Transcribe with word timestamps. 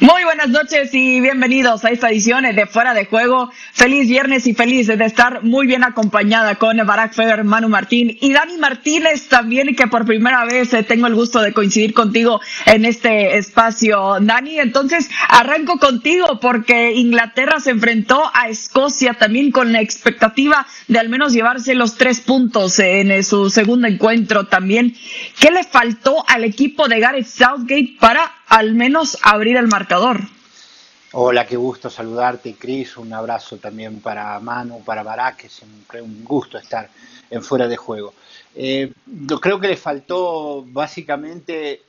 Muy 0.00 0.24
buenas 0.24 0.48
noches 0.48 0.94
y 0.94 1.20
bienvenidos 1.20 1.84
a 1.84 1.90
esta 1.90 2.08
edición 2.08 2.44
de 2.44 2.64
Fuera 2.64 2.94
de 2.94 3.04
Juego. 3.04 3.50
Feliz 3.74 4.08
viernes 4.08 4.46
y 4.46 4.54
feliz 4.54 4.86
de 4.86 5.04
estar 5.04 5.42
muy 5.42 5.66
bien 5.66 5.84
acompañada 5.84 6.54
con 6.54 6.78
Barack 6.78 7.12
Feber, 7.12 7.44
Manu 7.44 7.68
Martín 7.68 8.16
y 8.18 8.32
Dani 8.32 8.56
Martínez 8.56 9.28
también, 9.28 9.76
que 9.76 9.88
por 9.88 10.06
primera 10.06 10.46
vez 10.46 10.72
eh, 10.72 10.84
tengo 10.84 11.06
el 11.06 11.14
gusto 11.14 11.42
de 11.42 11.52
coincidir 11.52 11.92
contigo 11.92 12.40
en 12.64 12.86
este 12.86 13.36
espacio. 13.36 14.16
Dani, 14.22 14.58
entonces 14.58 15.10
arranco 15.28 15.78
contigo 15.78 16.40
porque 16.40 16.92
Inglaterra 16.92 17.60
se 17.60 17.72
enfrentó 17.72 18.22
a 18.32 18.48
Escocia 18.48 19.12
también 19.12 19.50
con 19.50 19.70
la 19.70 19.82
expectativa 19.82 20.66
de 20.88 20.98
al 20.98 21.10
menos 21.10 21.34
llevarse 21.34 21.74
los 21.74 21.98
tres 21.98 22.22
puntos 22.22 22.78
en 22.78 23.22
su 23.22 23.50
segundo 23.50 23.86
encuentro 23.86 24.46
también. 24.46 24.96
¿Qué 25.38 25.50
le 25.50 25.62
faltó 25.62 26.24
al 26.26 26.44
equipo 26.44 26.88
de 26.88 27.00
Gareth 27.00 27.26
Southgate 27.26 27.96
para 28.00 28.39
al 28.50 28.74
menos 28.74 29.16
abrir 29.22 29.56
el 29.56 29.68
marcador. 29.68 30.20
Hola, 31.12 31.46
qué 31.46 31.56
gusto 31.56 31.88
saludarte, 31.88 32.54
Cris. 32.54 32.96
Un 32.96 33.12
abrazo 33.12 33.56
también 33.56 34.00
para 34.00 34.38
Manu, 34.40 34.82
para 34.84 35.02
Barak, 35.02 35.44
es 35.44 35.52
siempre 35.52 36.02
un 36.02 36.24
gusto 36.24 36.58
estar 36.58 36.90
en 37.30 37.42
fuera 37.42 37.66
de 37.68 37.76
juego. 37.76 38.12
Eh, 38.54 38.92
yo 39.06 39.40
creo 39.40 39.60
que 39.60 39.68
le 39.68 39.76
faltó 39.76 40.64
básicamente 40.66 41.82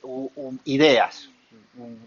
ideas, 0.64 1.28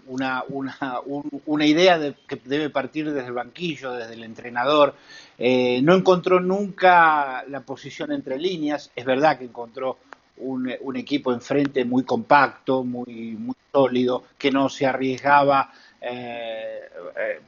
una, 0.08 0.44
una, 0.48 1.66
idea 1.66 2.00
que 2.28 2.40
debe 2.46 2.70
partir 2.70 3.12
desde 3.12 3.28
el 3.28 3.34
banquillo, 3.34 3.92
desde 3.92 4.14
el 4.14 4.24
entrenador. 4.24 4.96
Eh, 5.38 5.82
no 5.82 5.96
encontró 5.96 6.40
nunca 6.40 7.44
la 7.50 7.60
posición 7.62 8.14
entre 8.14 8.38
líneas, 8.40 8.92
es 8.96 9.04
verdad 9.04 9.38
que 9.38 9.46
encontró 9.46 9.98
un, 10.38 10.96
equipo 10.96 11.34
enfrente 11.34 11.86
muy 11.86 12.04
compacto, 12.04 12.84
muy, 12.84 13.36
muy 13.38 13.56
sólido, 13.76 14.24
que 14.38 14.52
no 14.52 14.70
se 14.70 14.86
arriesgaba 14.86 15.74
eh, 16.00 16.80
eh, 17.18 17.40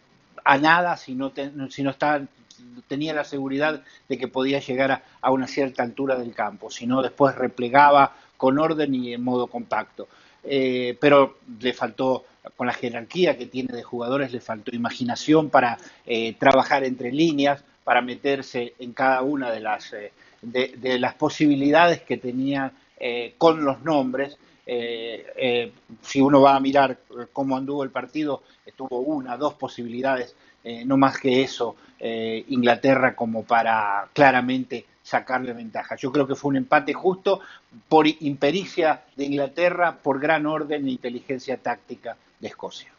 a 0.44 0.58
nada 0.58 0.98
si 0.98 1.16
no, 1.16 1.32
tenía 2.86 3.14
la 3.14 3.24
seguridad 3.24 3.82
de 4.10 4.18
que 4.18 4.28
podía 4.28 4.60
llegar 4.60 5.04
a, 5.22 5.32
una 5.32 5.48
cierta 5.48 5.84
altura 5.84 6.18
del 6.18 6.34
campo, 6.34 6.70
sino 6.70 7.02
después 7.02 7.34
replegaba 7.36 8.14
con 8.36 8.60
orden 8.60 8.94
y 8.94 9.14
en 9.14 9.24
modo 9.24 9.48
compacto. 9.48 10.10
Eh, 10.44 10.98
pero 11.00 11.38
le 11.62 11.72
faltó, 11.72 12.26
con 12.58 12.68
la 12.68 12.74
jerarquía 12.74 13.38
que 13.38 13.46
tiene 13.46 13.74
de 13.74 13.84
jugadores, 13.84 14.34
le 14.34 14.42
faltó 14.42 14.76
imaginación 14.76 15.50
para 15.50 15.78
trabajar 16.38 16.84
entre 16.84 17.12
líneas, 17.12 17.64
para 17.86 18.02
meterse 18.02 18.74
en 18.80 18.92
cada 18.92 19.22
una 19.22 19.50
de 19.50 19.62
las 19.62 19.96
de, 20.42 21.00
las 21.00 21.14
posibilidades 21.16 22.02
que 22.02 22.18
tenía 22.18 22.72
con 23.38 23.64
los 23.64 23.82
nombres. 23.84 24.38
Eh, 24.70 25.26
eh, 25.38 25.72
si 26.02 26.20
uno 26.20 26.42
va 26.42 26.56
a 26.56 26.60
mirar 26.60 27.00
cómo 27.32 27.56
anduvo 27.56 27.84
el 27.84 27.90
partido, 27.90 28.44
tuvo 28.76 29.00
una, 29.00 29.38
dos 29.38 29.54
posibilidades, 29.54 30.36
no 30.86 30.98
más 30.98 31.18
que 31.18 31.42
eso, 31.42 31.78
Inglaterra 32.00 33.16
como 33.16 33.44
para 33.44 34.10
claramente 34.12 34.86
sacarle 35.02 35.54
ventaja. 35.54 35.96
Yo 35.96 36.12
creo 36.12 36.28
que 36.28 36.36
fue 36.36 36.50
un 36.50 36.58
empate 36.58 36.94
justo 36.94 37.40
por 37.88 38.06
impericia 38.08 39.04
de 39.16 39.24
Inglaterra, 39.24 39.98
por 40.04 40.20
gran 40.20 40.46
orden 40.46 40.86
e 40.86 40.92
inteligencia 40.92 41.56
táctica 41.56 42.18
de 42.42 42.50
Escocia. 42.50 42.97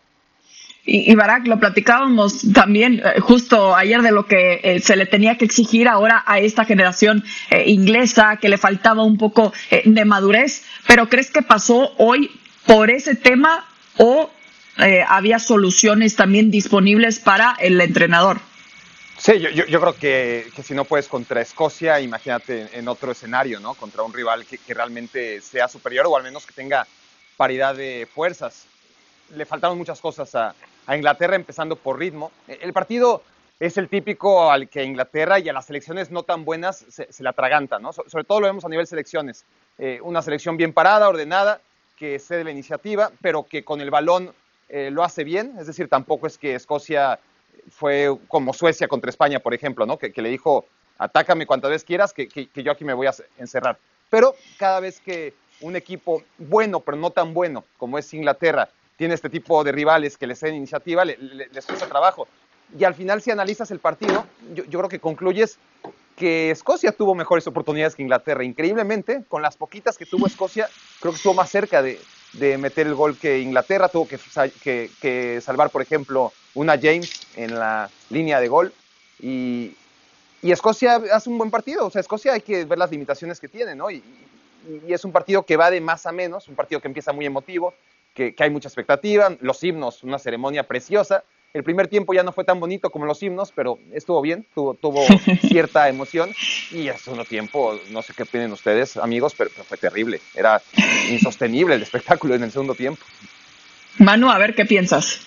Y, 0.90 1.14
Barak, 1.16 1.46
lo 1.46 1.60
platicábamos 1.60 2.50
también 2.54 3.02
eh, 3.04 3.20
justo 3.20 3.76
ayer 3.76 4.00
de 4.00 4.10
lo 4.10 4.26
que 4.26 4.60
eh, 4.62 4.80
se 4.80 4.96
le 4.96 5.04
tenía 5.04 5.36
que 5.36 5.44
exigir 5.44 5.86
ahora 5.86 6.24
a 6.26 6.38
esta 6.38 6.64
generación 6.64 7.22
eh, 7.50 7.64
inglesa, 7.66 8.38
que 8.40 8.48
le 8.48 8.56
faltaba 8.56 9.02
un 9.02 9.18
poco 9.18 9.52
de 9.84 10.04
madurez, 10.06 10.64
pero 10.86 11.10
¿crees 11.10 11.30
que 11.30 11.42
pasó 11.42 11.92
hoy 11.98 12.30
por 12.64 12.90
ese 12.90 13.14
tema 13.14 13.66
o 13.98 14.30
había 15.08 15.40
soluciones 15.40 16.14
también 16.14 16.50
disponibles 16.52 17.18
para 17.18 17.56
el 17.58 17.80
entrenador? 17.80 18.40
Sí, 19.18 19.32
yo, 19.40 19.80
creo 19.80 19.94
que, 19.96 20.52
si 20.62 20.74
no 20.74 20.84
puedes 20.84 21.08
contra 21.08 21.40
Escocia, 21.40 22.00
imagínate 22.00 22.68
en 22.72 22.86
otro 22.86 23.10
escenario, 23.10 23.58
¿no? 23.58 23.74
Contra 23.74 24.04
un 24.04 24.12
rival 24.12 24.46
que, 24.46 24.58
realmente 24.72 25.40
sea 25.40 25.66
superior 25.66 26.06
o 26.06 26.16
al 26.16 26.22
menos 26.22 26.46
que 26.46 26.52
tenga 26.52 26.86
paridad 27.36 27.74
de 27.74 28.06
fuerzas. 28.14 28.66
Le 29.34 29.44
faltaron 29.44 29.76
muchas 29.78 30.00
cosas 30.00 30.34
a, 30.34 30.54
Inglaterra, 30.94 31.36
empezando 31.36 31.76
por 31.76 31.98
ritmo. 31.98 32.32
El 32.46 32.72
partido 32.72 33.22
es 33.60 33.76
el 33.76 33.88
típico 33.88 34.50
al 34.50 34.68
que 34.68 34.84
Inglaterra 34.84 35.38
y 35.38 35.48
a 35.48 35.52
las 35.52 35.66
selecciones 35.66 36.10
no 36.10 36.22
tan 36.22 36.46
buenas 36.46 36.86
se, 36.88 37.08
la 37.22 37.30
atraganta, 37.30 37.78
¿no? 37.78 37.92
sobre 37.92 38.24
todo 38.24 38.40
lo 38.40 38.46
vemos 38.46 38.64
a 38.64 38.70
nivel 38.70 38.86
selecciones. 38.86 39.44
Eh, 39.78 40.00
una 40.02 40.22
selección 40.22 40.56
bien 40.56 40.72
parada, 40.72 41.08
ordenada, 41.08 41.60
que 41.96 42.18
cede 42.18 42.44
la 42.44 42.52
iniciativa, 42.52 43.10
pero 43.20 43.42
que 43.42 43.64
con 43.64 43.82
el 43.82 43.90
balón 43.90 44.32
eh, 44.68 44.90
lo 44.90 45.02
hace 45.02 45.24
bien. 45.24 45.54
Es 45.58 45.66
decir, 45.66 45.88
tampoco 45.88 46.26
es 46.26 46.38
que 46.38 46.54
Escocia 46.54 47.18
fue 47.70 48.16
como 48.28 48.52
Suecia 48.52 48.88
contra 48.88 49.10
España, 49.10 49.40
por 49.40 49.54
ejemplo, 49.54 49.86
¿no? 49.86 49.98
que, 49.98 50.12
le 50.16 50.28
dijo, 50.28 50.66
atácame 50.98 51.46
cuantas 51.46 51.70
veces 51.70 51.84
quieras, 51.84 52.12
que, 52.12 52.48
yo 52.54 52.72
aquí 52.72 52.84
me 52.84 52.94
voy 52.94 53.06
a 53.06 53.14
encerrar. 53.38 53.78
Pero 54.10 54.34
cada 54.56 54.80
vez 54.80 55.00
que 55.00 55.34
un 55.60 55.76
equipo 55.76 56.22
bueno, 56.38 56.80
pero 56.80 56.96
no 56.96 57.10
tan 57.10 57.34
bueno 57.34 57.64
como 57.76 57.98
es 57.98 58.12
Inglaterra, 58.14 58.68
tiene 58.98 59.14
este 59.14 59.30
tipo 59.30 59.62
de 59.62 59.70
rivales 59.70 60.18
que 60.18 60.26
les 60.26 60.40
den 60.40 60.56
iniciativa, 60.56 61.04
les 61.04 61.64
cuesta 61.64 61.86
trabajo. 61.86 62.26
Y 62.76 62.82
al 62.82 62.94
final, 62.94 63.22
si 63.22 63.30
analizas 63.30 63.70
el 63.70 63.78
partido, 63.78 64.26
yo, 64.52 64.64
creo 64.64 64.88
que 64.88 64.98
concluyes 64.98 65.58
que 66.16 66.50
Escocia 66.50 66.90
tuvo 66.90 67.14
mejores 67.14 67.46
oportunidades 67.46 67.94
que 67.94 68.02
Inglaterra. 68.02 68.42
Increíblemente, 68.42 69.22
con 69.28 69.40
las 69.40 69.56
poquitas 69.56 69.96
que 69.96 70.04
tuvo 70.04 70.26
Escocia, 70.26 70.68
creo 71.00 71.12
que 71.12 71.16
estuvo 71.16 71.32
más 71.32 71.48
cerca 71.48 71.80
de, 71.80 72.00
meter 72.58 72.88
el 72.88 72.94
gol 72.96 73.16
que 73.16 73.38
Inglaterra. 73.38 73.88
Tuvo 73.88 74.08
que, 74.08 74.90
que, 75.00 75.40
salvar, 75.40 75.70
por 75.70 75.80
ejemplo, 75.80 76.32
una 76.54 76.76
James 76.76 77.22
en 77.36 77.56
la 77.56 77.88
línea 78.10 78.40
de 78.40 78.48
gol. 78.48 78.74
Y, 79.20 79.76
Escocia 80.42 80.96
hace 81.12 81.30
un 81.30 81.38
buen 81.38 81.52
partido. 81.52 81.86
O 81.86 81.90
sea, 81.90 82.00
Escocia 82.00 82.32
hay 82.32 82.40
que 82.40 82.64
ver 82.64 82.78
las 82.78 82.90
limitaciones 82.90 83.38
que 83.38 83.48
tiene, 83.48 83.76
¿no? 83.76 83.92
y, 83.92 84.02
es 84.88 85.04
un 85.04 85.12
partido 85.12 85.44
que 85.44 85.56
va 85.56 85.70
de 85.70 85.80
más 85.80 86.04
a 86.04 86.12
menos, 86.12 86.48
un 86.48 86.56
partido 86.56 86.80
que 86.80 86.88
empieza 86.88 87.12
muy 87.12 87.24
emotivo, 87.24 87.72
que, 88.18 88.34
hay 88.42 88.50
mucha 88.50 88.68
expectativa, 88.68 89.36
los 89.40 89.62
himnos, 89.62 90.02
una 90.02 90.18
ceremonia 90.18 90.66
preciosa. 90.66 91.24
El 91.54 91.64
primer 91.64 91.88
tiempo 91.88 92.12
ya 92.12 92.22
no 92.22 92.32
fue 92.32 92.44
tan 92.44 92.60
bonito 92.60 92.90
como 92.90 93.06
los 93.06 93.22
himnos, 93.22 93.52
pero 93.52 93.78
estuvo 93.92 94.20
bien, 94.20 94.46
tuvo, 94.54 94.74
tuvo 94.74 95.02
cierta 95.48 95.88
emoción. 95.88 96.30
Y 96.70 96.88
el 96.88 96.96
segundo 96.96 97.24
tiempo, 97.24 97.78
no 97.90 98.02
sé 98.02 98.12
qué 98.14 98.24
opinan 98.24 98.52
ustedes, 98.52 98.96
amigos, 98.96 99.34
pero, 99.36 99.50
fue 99.50 99.78
terrible. 99.78 100.20
Era 100.34 100.60
insostenible 101.10 101.76
el 101.76 101.82
espectáculo 101.82 102.34
en 102.34 102.42
el 102.42 102.50
segundo 102.50 102.74
tiempo. 102.74 103.02
Manu, 103.98 104.30
a 104.30 104.38
ver 104.38 104.54
qué 104.54 104.64
piensas. 104.64 105.20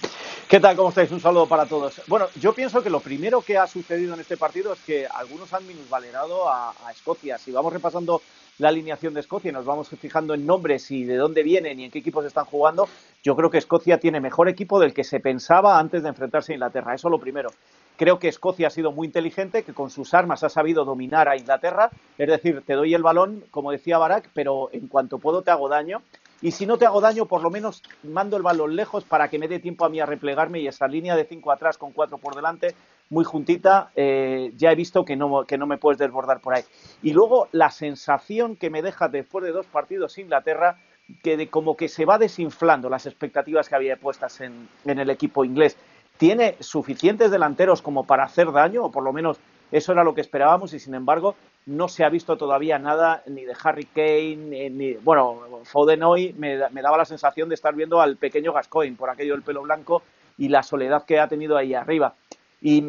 ¿Qué 0.48 0.60
tal? 0.60 0.76
¿Cómo 0.76 0.90
estáis? 0.90 1.12
Un 1.12 1.20
saludo 1.20 1.46
para 1.48 1.66
todos. 1.66 2.02
Bueno, 2.08 2.28
yo 2.40 2.54
pienso 2.54 2.82
que 2.82 2.90
lo 2.90 3.00
primero 3.00 3.42
que 3.42 3.58
ha 3.58 3.68
sucedido 3.68 4.14
en 4.14 4.20
este 4.20 4.38
partido 4.38 4.74
es 4.74 4.80
que 4.80 5.08
algunos 5.08 5.54
han 5.54 5.66
minusvalerado 5.66 6.50
a, 6.50 6.72
a 6.86 6.92
Escocia. 6.92 7.38
Si 7.38 7.52
vamos 7.52 7.72
repasando 7.72 8.22
la 8.58 8.70
alineación 8.70 9.14
de 9.14 9.22
Escocia 9.22 9.50
y 9.50 9.54
nos 9.54 9.66
vamos 9.66 9.90
fijando 9.90 10.34
en 10.34 10.46
nombres 10.46 10.92
y 10.92 11.04
de 11.04 11.16
dónde 11.16 11.44
vienen 11.44 11.80
y 11.80 11.86
en 11.86 11.92
qué 11.92 12.00
equipos 12.00 12.26
están 12.26 12.46
jugando, 12.46 12.88
yo 13.24 13.36
creo 13.36 13.50
que 13.50 13.58
Escocia 13.58 13.98
tiene 13.98 14.20
mejor 14.20 14.50
equipo 14.50 14.80
del 14.80 14.94
que 14.94 15.04
se 15.04 15.20
pensaba 15.20 15.80
antes 15.80 16.04
de 16.04 16.10
enfrentarse 16.10 16.52
a 16.52 16.56
Inglaterra. 16.56 16.94
Eso 16.94 17.10
lo 17.10 17.20
primero. 17.20 17.50
Creo 17.98 18.20
que 18.20 18.28
Escocia 18.30 18.68
ha 18.68 18.72
sido 18.72 18.92
muy 18.92 19.06
inteligente, 19.08 19.64
que 19.64 19.74
con 19.74 19.90
sus 19.90 20.14
armas 20.14 20.44
ha 20.44 20.50
sabido 20.50 20.86
dominar 20.86 21.30
a 21.30 21.38
Inglaterra. 21.38 21.92
Es 22.18 22.28
decir, 22.28 22.64
te 22.66 22.74
doy 22.74 22.94
el 22.94 23.04
balón, 23.04 23.44
como 23.52 23.72
decía 23.72 23.98
Barak, 23.98 24.30
pero 24.34 24.70
en 24.74 24.88
cuanto 24.88 25.20
puedo 25.20 25.44
te 25.44 25.52
hago 25.52 25.70
daño. 25.70 26.02
Y 26.42 26.52
si 26.52 26.66
no 26.66 26.78
te 26.78 26.86
hago 26.86 27.02
daño, 27.02 27.28
por 27.28 27.44
lo 27.44 27.52
menos 27.52 27.84
mando 28.04 28.36
el 28.36 28.44
balón 28.44 28.76
lejos 28.76 29.04
para 29.04 29.30
que 29.30 29.38
me 29.38 29.48
dé 29.48 29.60
tiempo 29.60 29.86
a 29.86 29.90
mí 29.90 30.00
a 30.00 30.06
replegarme 30.06 30.60
y 30.60 30.68
esa 30.68 30.88
línea 30.88 31.16
de 31.16 31.26
cinco 31.26 31.52
atrás 31.52 31.78
con 31.78 31.92
cuatro 31.92 32.18
por 32.18 32.36
delante 32.36 32.76
muy 33.12 33.26
juntita, 33.26 33.92
eh, 33.96 34.54
ya 34.56 34.72
he 34.72 34.76
visto 34.76 35.04
que 35.04 35.18
no, 35.18 35.44
que 35.46 35.58
no 35.58 35.68
me 35.68 35.78
puedes 35.78 36.00
desbordar 36.00 36.40
por 36.40 36.56
ahí. 36.56 36.64
Y 37.04 37.12
luego 37.12 37.50
la 37.52 37.70
sensación 37.70 38.56
que 38.56 38.70
me 38.70 38.82
deja 38.82 39.10
después 39.10 39.44
de 39.44 39.52
dos 39.52 39.66
partidos 39.68 40.18
Inglaterra, 40.18 40.78
que 41.22 41.36
de 41.36 41.50
como 41.50 41.76
que 41.76 41.90
se 41.90 42.06
va 42.06 42.18
desinflando 42.18 42.90
las 42.90 43.06
expectativas 43.06 43.68
que 43.68 43.76
había 43.76 43.98
puestas 43.98 44.40
en, 44.40 44.70
en 44.86 44.98
el 44.98 45.10
equipo 45.10 45.44
inglés. 45.44 45.78
Tiene 46.18 46.56
suficientes 46.62 47.32
delanteros 47.32 47.82
como 47.82 48.06
para 48.06 48.24
hacer 48.24 48.52
daño, 48.54 48.86
o 48.86 48.92
por 48.92 49.04
lo 49.04 49.12
menos 49.12 49.42
eso 49.72 49.92
era 49.92 50.04
lo 50.04 50.14
que 50.14 50.22
esperábamos, 50.22 50.74
y 50.74 50.80
sin 50.80 50.96
embargo 50.96 51.36
no 51.66 51.88
se 51.88 52.04
ha 52.04 52.10
visto 52.10 52.38
todavía 52.38 52.80
nada 52.80 53.24
ni 53.28 53.46
de 53.46 53.56
Harry 53.64 53.86
Kane, 53.86 54.70
ni, 54.70 54.94
bueno, 54.94 55.42
Foden 55.64 56.04
hoy 56.04 56.34
me, 56.38 56.58
me, 56.70 56.82
daba 56.82 56.98
la 56.98 57.06
sensación 57.06 57.50
de 57.50 57.56
estar 57.56 57.76
viendo 57.76 58.02
al 58.02 58.18
pequeño 58.18 58.54
Gascoigne 58.54 58.98
por 58.98 59.10
aquello 59.10 59.34
del 59.34 59.44
pelo 59.44 59.62
blanco 59.62 60.02
y 60.38 60.50
la 60.50 60.64
soledad 60.64 61.06
que 61.06 61.20
ha 61.20 61.28
tenido 61.28 61.58
ahí 61.58 61.74
arriba. 61.74 62.16
Y, 62.64 62.82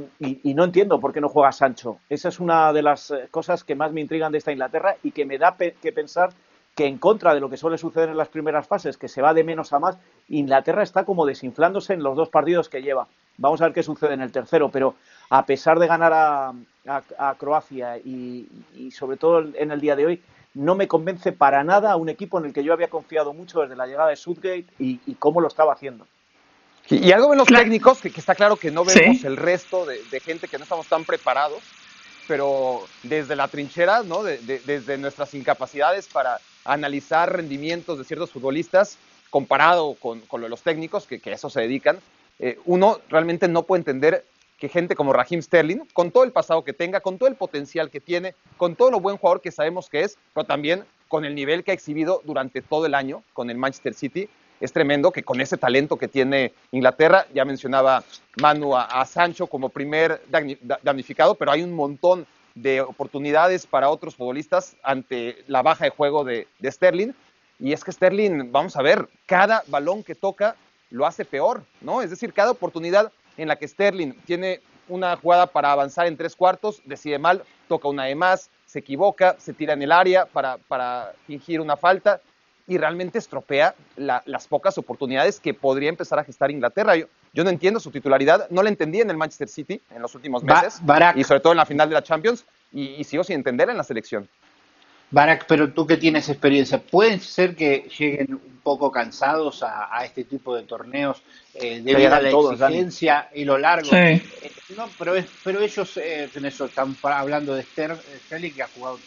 no 0.45 0.65
entiendo 0.65 1.01
por 1.01 1.15
qué 1.15 1.21
no 1.21 1.31
juega 1.31 1.51
Sancho. 1.51 1.99
Esa 2.11 2.29
es 2.29 2.41
una 2.41 2.73
de 2.75 2.83
las 2.83 3.11
eh, 3.11 3.29
cosas 3.31 3.65
que 3.65 3.75
más 3.75 3.91
me 3.91 4.03
intrigan 4.03 4.31
de 4.31 4.39
esta 4.39 4.53
Inglaterra 4.53 4.97
y 5.03 5.13
que 5.13 5.25
me 5.25 5.39
da 5.39 5.57
que 5.57 5.93
pensar 5.93 6.31
que 6.75 6.87
en 6.87 6.99
contra 6.99 7.35
de 7.35 7.41
lo 7.41 7.51
que 7.51 7.57
suele 7.57 7.79
suceder 7.79 8.09
en 8.09 8.17
las 8.17 8.29
primeras 8.29 8.67
fases, 8.67 8.97
que 8.97 9.09
se 9.09 9.23
va 9.23 9.35
de 9.35 9.45
menos 9.45 9.73
a 9.73 9.79
más, 9.79 9.99
Inglaterra 10.29 10.83
está 10.83 11.05
como 11.05 11.27
desinflándose 11.27 11.95
en 11.95 12.03
los 12.03 12.17
dos 12.17 12.29
partidos 12.29 12.69
que 12.69 12.83
lleva. 12.83 13.09
Vamos 13.39 13.61
a 13.61 13.65
ver 13.65 13.75
qué 13.75 13.83
sucede 13.83 14.15
en 14.15 14.23
el 14.23 14.33
tercero, 14.33 14.71
pero 14.71 14.95
a 15.33 15.47
pesar 15.47 15.79
de 15.79 15.87
ganar 15.87 16.13
a, 16.13 16.55
Croacia 17.39 17.97
y, 17.97 18.47
sobre 18.91 19.17
todo 19.17 19.45
en 19.55 19.71
el 19.71 19.81
día 19.81 19.97
de 19.97 20.05
hoy, 20.05 20.23
no 20.53 20.75
me 20.75 20.89
convence 20.89 21.33
para 21.33 21.65
nada 21.65 21.93
a 21.93 21.97
un 21.97 22.09
equipo 22.09 22.39
en 22.39 22.47
el 22.47 22.53
que 22.53 22.63
yo 22.63 22.73
había 22.73 22.91
confiado 22.91 23.33
mucho 23.33 23.61
desde 23.63 23.77
la 23.77 23.87
llegada 23.87 24.11
de 24.11 24.17
Southgate 24.17 24.67
y 24.79 25.15
cómo 25.19 25.41
lo 25.41 25.49
estaba 25.49 25.73
haciendo. 25.73 26.07
Y, 26.89 27.13
algo 27.13 27.33
en 27.33 27.39
los 27.39 27.49
técnicos, 27.49 28.03
que, 28.03 28.09
está 28.09 28.35
claro 28.35 28.57
que 28.57 28.71
no 28.71 28.85
vemos 28.85 29.25
el 29.25 29.39
resto 29.39 29.87
de, 29.87 30.21
gente 30.21 30.49
que 30.49 30.59
no 30.59 30.65
estamos 30.65 30.87
tan 30.87 31.05
preparados, 31.05 31.63
pero 32.29 32.83
desde 33.03 33.35
la 33.35 33.49
trinchera, 33.49 34.03
¿no? 34.03 34.23
desde 34.23 34.99
nuestras 34.99 35.33
incapacidades 35.33 36.09
para 36.09 36.41
analizar 36.67 37.33
rendimientos 37.33 37.97
de 37.97 38.05
ciertos 38.05 38.31
futbolistas 38.31 38.99
comparado 39.31 39.95
con, 39.95 40.21
con 40.21 40.43
los 40.43 40.61
técnicos, 40.61 41.07
que, 41.07 41.21
que 41.21 41.31
a 41.31 41.35
eso 41.35 41.49
se 41.49 41.63
dedican, 41.63 41.99
eh, 42.39 42.59
uno 42.67 43.01
realmente 43.09 43.49
no 43.49 43.63
puede 43.63 43.81
entender 43.81 44.27
que 44.63 44.69
gente 44.69 44.95
como 44.95 45.13
Raheem 45.13 45.43
Sterling, 45.43 45.81
con 45.93 46.13
todo 46.13 46.23
el 46.23 46.31
pasado 46.31 46.63
que 46.63 46.73
tenga, 46.73 47.01
con 47.01 47.19
todo 47.19 47.29
el 47.29 47.35
potencial 47.35 47.91
que 47.91 47.99
tiene, 47.99 48.37
con 48.57 48.77
todo 48.77 48.93
lo 48.93 49.01
buen 49.01 49.17
jugador 49.17 49.41
que 49.41 49.51
sabemos 49.51 49.89
que 49.89 50.03
es, 50.03 50.17
pero 50.33 50.47
también 50.47 50.85
con 51.09 51.25
el 51.25 51.35
nivel 51.35 51.65
que 51.65 51.73
ha 51.73 51.75
exhibido 51.75 52.23
durante 52.25 52.63
todo 52.63 52.87
el 52.87 52.95
año 52.95 53.25
con 53.33 53.51
el 53.51 53.59
Manchester 53.59 53.93
City, 53.93 54.29
es 54.61 54.73
tremendo 54.73 55.11
que 55.11 55.25
con 55.25 55.41
ese 55.41 55.57
talento 55.57 55.97
que 55.97 56.07
tiene 56.07 56.53
Inglaterra, 56.71 57.27
ya 57.35 57.45
mencionaba 57.45 58.05
Manu 58.37 58.77
a, 58.77 59.05
Sancho 59.05 59.49
como 59.49 59.69
primer 59.69 60.23
damnificado, 60.85 61.35
pero 61.35 61.51
hay 61.51 61.65
un 61.65 61.73
montón 61.73 62.25
de 62.55 62.83
oportunidades 62.83 63.67
para 63.67 63.91
otros 63.91 64.15
futbolistas 64.15 64.77
ante 64.85 65.43
la 65.49 65.63
baja 65.63 65.87
de 65.87 65.91
juego 65.91 66.23
de, 66.23 66.47
de 66.61 66.71
Sterling. 66.71 67.15
Y 67.59 67.73
es 67.73 67.83
que 67.83 67.91
Sterling, 67.91 68.53
vamos 68.53 68.77
a 68.77 68.83
ver, 68.83 69.09
cada 69.27 69.65
balón 69.67 70.05
que 70.05 70.15
toca 70.15 70.55
lo 70.91 71.05
hace 71.05 71.25
peor, 71.25 71.65
¿no? 71.81 72.01
Es 72.01 72.11
decir, 72.11 72.33
cada 72.33 72.53
oportunidad 72.53 73.11
en 73.37 73.49
la 73.49 73.57
que 73.57 73.69
Sterling 73.69 74.13
tiene 74.25 74.61
una 74.89 75.17
jugada 75.17 75.47
para 75.47 75.73
avanzar 75.73 76.07
en 76.07 76.17
tres 76.17 76.37
cuartos, 76.37 76.83
decide 76.85 77.19
mal, 77.19 77.43
toca 77.69 77.89
una 77.89 78.05
de 78.05 78.15
más, 78.15 78.51
se 78.67 78.81
equivoca, 78.81 79.37
se 79.39 79.53
tira 79.53 79.75
en 79.75 79.83
el 79.83 79.93
área 79.93 80.27
para, 80.27 80.59
para 80.59 81.13
fingir 81.27 81.61
una 81.61 81.77
falta 81.77 82.21
y 82.67 82.79
realmente 82.79 83.19
estropea 83.19 83.75
las 83.97 84.47
pocas 84.47 84.79
oportunidades 84.79 85.41
que 85.41 85.53
podría 85.53 85.89
empezar 85.89 86.19
a 86.19 86.25
gestar 86.25 86.51
Inglaterra. 86.51 86.97
Yo, 86.97 87.07
yo, 87.33 87.45
no 87.45 87.51
entiendo 87.51 87.81
su 87.81 87.91
titularidad, 87.91 88.49
no 88.51 88.63
la 88.63 88.69
entendí 88.69 89.01
en 89.01 89.11
el 89.11 89.17
Manchester 89.17 89.49
City 89.49 89.81
en 89.91 90.01
los 90.01 90.15
últimos 90.15 90.43
meses 90.43 90.81
y 91.15 91.25
sobre 91.25 91.41
todo 91.41 91.53
en 91.53 91.59
la 91.59 91.67
final 91.67 91.89
de 91.89 91.95
la 91.95 92.03
Champions 92.03 92.45
y, 92.73 92.95
y 92.95 93.05
sigo 93.05 93.25
sin 93.25 93.37
entender 93.37 93.69
en 93.69 93.77
la 93.77 93.85
selección. 93.85 94.29
Barak, 95.13 95.45
pero 95.47 95.73
tú 95.73 95.87
que 95.87 95.99
tienes 95.99 96.31
experiencia, 96.31 96.81
¿puede 96.81 97.21
ser 97.21 97.55
que 97.55 97.87
lleguen 97.99 98.33
un 98.33 98.61
poco 98.63 98.91
cansados 98.91 99.63
a, 99.63 100.03
este 100.07 100.25
tipo 100.25 100.57
de 100.57 100.63
torneos 100.63 101.23
eh, 101.55 101.83
debido 101.85 102.15
a 102.15 102.21
la 102.23 102.31
exigencia 102.31 103.29
y 103.35 103.45
lo 103.45 103.59
largo? 103.59 103.91
Eh, 103.93 104.23
no, 104.75 104.89
pero, 104.99 105.13
pero 105.45 105.61
ellos 105.61 105.99
eh, 105.99 106.31
en 106.35 106.47
eso 106.47 106.65
están 106.65 106.97
hablando 107.03 107.55
de 107.55 107.63
Sterling 107.63 108.53
que 108.53 108.63
ha 108.63 108.69
jugado 108.69 108.99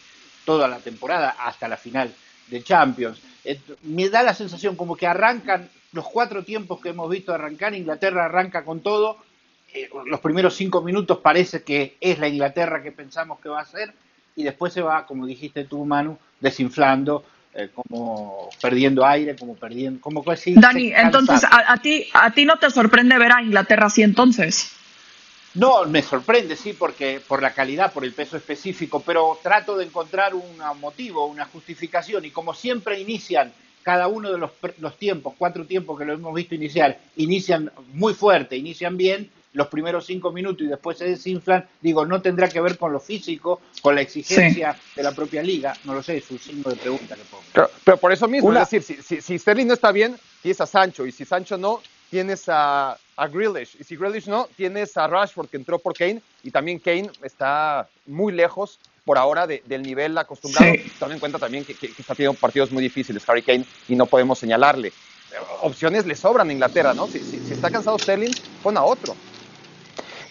toda 0.44 0.68
la 0.68 0.78
temporada 0.78 1.34
hasta 1.40 1.66
la 1.66 1.76
final 1.76 2.14
de 2.46 2.62
Champions. 2.62 3.20
Eh, 3.44 3.58
me 3.82 4.08
da 4.08 4.22
la 4.22 4.32
sensación 4.32 4.76
como 4.76 4.96
que 4.96 5.08
arrancan 5.08 5.68
los 5.90 6.06
cuatro 6.06 6.44
tiempos 6.44 6.80
que 6.80 6.90
hemos 6.90 7.10
visto 7.10 7.34
arrancar, 7.34 7.74
Inglaterra 7.74 8.26
arranca 8.26 8.64
con 8.64 8.78
todo, 8.78 9.18
los 10.06 10.20
primeros 10.20 10.54
cinco 10.54 10.82
minutos 10.82 11.18
parece 11.18 11.64
que 11.64 11.96
es 12.00 12.20
la 12.20 12.28
Inglaterra 12.28 12.80
que 12.80 12.92
pensamos 12.92 13.40
que 13.40 13.48
va 13.48 13.60
a 13.60 13.64
ser 13.64 13.92
y 14.36 14.44
después 14.44 14.72
se 14.72 14.82
va, 14.82 15.06
como 15.06 15.26
dijiste 15.26 15.64
tú, 15.64 15.84
Manu, 15.84 16.18
desinflando, 16.38 17.24
eh, 17.54 17.70
como 17.74 18.50
perdiendo 18.60 19.04
aire, 19.04 19.34
como 19.34 19.56
perdiendo, 19.56 20.00
como 20.00 20.22
así. 20.30 20.54
Dani, 20.54 20.92
entonces, 20.94 21.42
a, 21.50 21.76
ti, 21.78 22.06
¿a 22.12 22.30
ti 22.30 22.44
no 22.44 22.58
te 22.58 22.70
sorprende 22.70 23.18
ver 23.18 23.32
a 23.32 23.42
Inglaterra 23.42 23.86
así 23.86 24.02
entonces? 24.02 24.72
No, 25.54 25.86
me 25.86 26.02
sorprende, 26.02 26.54
sí, 26.54 26.74
porque 26.74 27.18
por 27.26 27.40
la 27.40 27.54
calidad, 27.54 27.94
por 27.94 28.04
el 28.04 28.12
peso 28.12 28.36
específico, 28.36 29.00
pero 29.00 29.38
trato 29.42 29.74
de 29.78 29.86
encontrar 29.86 30.34
un 30.34 30.58
motivo, 30.78 31.24
una 31.24 31.46
justificación, 31.46 32.26
y 32.26 32.30
como 32.30 32.52
siempre 32.52 33.00
inician 33.00 33.54
cada 33.82 34.06
uno 34.06 34.30
de 34.30 34.36
los, 34.36 34.50
los 34.80 34.98
tiempos, 34.98 35.34
cuatro 35.38 35.64
tiempos 35.64 35.98
que 35.98 36.04
lo 36.04 36.12
hemos 36.12 36.34
visto 36.34 36.54
iniciar, 36.54 36.98
inician 37.16 37.70
muy 37.94 38.12
fuerte, 38.12 38.56
inician 38.56 38.98
bien, 38.98 39.30
los 39.56 39.68
primeros 39.68 40.04
cinco 40.04 40.30
minutos 40.32 40.66
y 40.66 40.68
después 40.68 40.98
se 40.98 41.06
desinflan, 41.06 41.66
digo, 41.80 42.04
no 42.04 42.20
tendrá 42.20 42.46
que 42.48 42.60
ver 42.60 42.76
con 42.76 42.92
lo 42.92 43.00
físico, 43.00 43.62
con 43.80 43.94
la 43.94 44.02
exigencia 44.02 44.76
de 44.94 45.02
la 45.02 45.12
propia 45.12 45.42
liga, 45.42 45.74
no 45.84 45.94
lo 45.94 46.02
sé, 46.02 46.18
es 46.18 46.30
un 46.30 46.38
signo 46.38 46.70
de 46.70 46.76
pregunta 46.76 47.16
que 47.16 47.22
pongo. 47.22 47.70
Pero, 47.82 47.96
por 47.96 48.12
eso 48.12 48.28
mismo, 48.28 48.52
es 48.52 48.70
decir, 48.70 49.02
si, 49.02 49.20
si, 49.22 49.38
Sterling 49.38 49.66
no 49.66 49.72
está 49.72 49.92
bien, 49.92 50.14
tienes 50.42 50.60
a 50.60 50.66
Sancho, 50.66 51.06
y 51.06 51.12
si 51.12 51.24
Sancho 51.24 51.56
no, 51.56 51.80
tienes 52.10 52.44
a, 52.48 52.98
a 53.16 53.28
Grealish, 53.28 53.76
y 53.80 53.84
si 53.84 53.96
Grealish 53.96 54.26
no, 54.26 54.46
tienes 54.56 54.94
a 54.98 55.06
Rashford 55.06 55.48
que 55.48 55.56
entró 55.56 55.78
por 55.78 55.96
Kane, 55.96 56.20
y 56.42 56.50
también 56.50 56.78
Kane 56.78 57.10
está 57.22 57.88
muy 58.04 58.34
lejos 58.34 58.78
por 59.06 59.16
ahora 59.16 59.46
del 59.46 59.82
nivel 59.82 60.18
acostumbrado, 60.18 60.74
tomando 60.98 61.14
en 61.14 61.20
cuenta 61.20 61.38
también 61.38 61.64
que, 61.64 61.72
está 61.72 62.14
teniendo 62.14 62.38
partidos 62.38 62.70
muy 62.72 62.82
difíciles 62.82 63.26
Harry 63.26 63.40
Kane 63.40 63.64
y 63.88 63.94
no 63.94 64.04
podemos 64.04 64.38
señalarle. 64.38 64.92
Opciones 65.62 66.06
le 66.06 66.14
sobran 66.14 66.50
a 66.50 66.52
Inglaterra, 66.52 66.92
¿no? 66.92 67.06
Si, 67.06 67.20
si 67.20 67.52
está 67.52 67.70
cansado 67.70 67.98
Sterling, 67.98 68.32
pon 68.62 68.76
a 68.76 68.82
otro. 68.82 69.14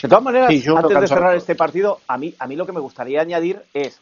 De 0.05 0.09
todas 0.09 0.23
maneras, 0.23 0.51
antes 0.67 1.01
de 1.01 1.07
cerrar 1.07 1.35
este 1.35 1.55
partido, 1.55 1.99
a 2.07 2.15
mí, 2.19 2.35
a 2.37 2.45
mí 2.45 2.55
lo 2.55 2.67
que 2.67 2.71
me 2.71 2.79
gustaría 2.79 3.21
añadir 3.21 3.63
es 3.73 3.99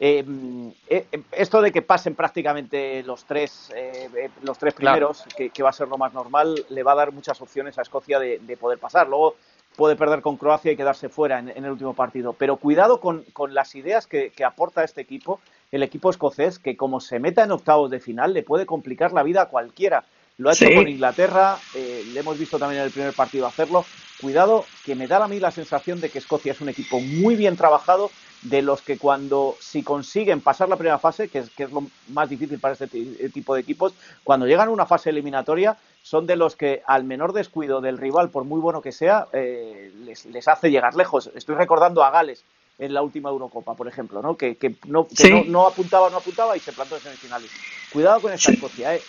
em, 0.00 0.72
eh, 0.88 1.06
esto 1.32 1.60
de 1.60 1.70
que 1.70 1.82
pasen 1.82 2.14
prácticamente 2.14 3.02
los 3.02 3.26
tres, 3.26 3.70
eh, 3.76 4.08
eh, 4.16 4.30
los 4.42 4.56
tres 4.56 4.72
primeros, 4.72 5.22
que, 5.36 5.62
va 5.62 5.68
a 5.68 5.72
ser 5.74 5.88
lo 5.88 5.98
más 5.98 6.14
normal, 6.14 6.64
le 6.70 6.82
va 6.82 6.92
a 6.92 6.94
dar 6.94 7.12
muchas 7.12 7.42
opciones 7.42 7.78
a 7.78 7.82
Escocia 7.82 8.18
de, 8.18 8.56
poder 8.58 8.78
pasar. 8.78 9.06
Luego 9.06 9.36
puede 9.76 9.96
perder 9.96 10.22
con 10.22 10.38
Croacia 10.38 10.72
y 10.72 10.76
quedarse 10.76 11.10
fuera 11.10 11.38
en, 11.38 11.50
el 11.50 11.70
último 11.70 11.92
partido. 11.92 12.32
Pero 12.32 12.56
cuidado 12.56 12.98
con, 12.98 13.26
las 13.50 13.74
ideas 13.74 14.06
que, 14.06 14.32
aporta 14.46 14.82
este 14.82 15.02
equipo, 15.02 15.40
el 15.70 15.82
equipo 15.82 16.08
escocés, 16.08 16.58
que 16.58 16.74
como 16.74 17.00
se 17.00 17.18
meta 17.18 17.44
en 17.44 17.50
octavos 17.50 17.90
de 17.90 18.00
final, 18.00 18.32
le 18.32 18.44
puede 18.44 18.64
complicar 18.64 19.12
la 19.12 19.22
vida 19.22 19.42
a 19.42 19.48
cualquiera. 19.50 20.06
Lo 20.36 20.50
ha 20.50 20.52
hecho 20.52 20.66
con 20.74 20.88
Inglaterra, 20.88 21.58
le 21.74 22.18
hemos 22.18 22.38
visto 22.38 22.58
también 22.58 22.80
en 22.80 22.86
el 22.86 22.92
primer 22.92 23.12
partido 23.12 23.46
hacerlo 23.46 23.84
cuidado, 24.20 24.64
que 24.84 24.94
me 24.94 25.06
da 25.06 25.22
a 25.22 25.28
mí 25.28 25.38
la 25.38 25.50
sensación 25.50 26.00
de 26.00 26.10
que 26.10 26.18
Escocia 26.18 26.52
es 26.52 26.60
un 26.60 26.68
equipo 26.68 27.00
muy 27.00 27.36
bien 27.36 27.56
trabajado, 27.56 28.10
de 28.44 28.62
los 28.62 28.82
que 28.82 28.98
cuando, 28.98 29.56
si 29.58 29.82
consiguen 29.82 30.40
pasar 30.40 30.68
la 30.68 30.76
primera 30.76 30.98
fase, 30.98 31.28
que 31.28 31.38
es, 31.38 31.50
que 31.50 31.64
es 31.64 31.72
lo 31.72 31.86
más 32.08 32.28
difícil 32.28 32.58
para 32.58 32.74
este 32.74 32.86
eh, 32.92 33.30
tipo 33.32 33.54
de 33.54 33.60
equipos, 33.60 33.94
cuando 34.22 34.46
llegan 34.46 34.68
a 34.68 34.72
una 34.72 34.86
fase 34.86 35.10
eliminatoria, 35.10 35.76
son 36.02 36.26
de 36.26 36.36
los 36.36 36.54
que 36.54 36.82
al 36.86 37.04
menor 37.04 37.32
descuido 37.32 37.80
del 37.80 37.98
rival, 37.98 38.30
por 38.30 38.44
muy 38.44 38.60
bueno 38.60 38.82
que 38.82 38.92
sea, 38.92 39.26
eh, 39.32 39.90
les, 40.04 40.48
hace 40.48 40.70
llegar 40.70 40.94
lejos. 40.94 41.30
Estoy 41.34 41.54
recordando 41.54 42.04
a 42.04 42.10
Gales 42.10 42.44
en 42.78 42.92
la 42.92 43.02
última 43.02 43.30
Eurocopa, 43.30 43.74
por 43.74 43.86
ejemplo, 43.86 44.20
¿no? 44.20 44.36
que, 44.36 44.56
no, 44.86 45.06
no, 45.46 45.66
apuntaba, 45.66 46.10
no 46.10 46.16
apuntaba 46.16 46.56
y 46.56 46.60
se 46.60 46.72
plantó 46.72 46.96
en 46.96 47.02
semifinales. 47.02 47.50
Cuidado 47.92 48.20
con 48.20 48.32
esta 48.32 48.52
Escocia. 48.52 48.94
¿eh? 48.96 49.02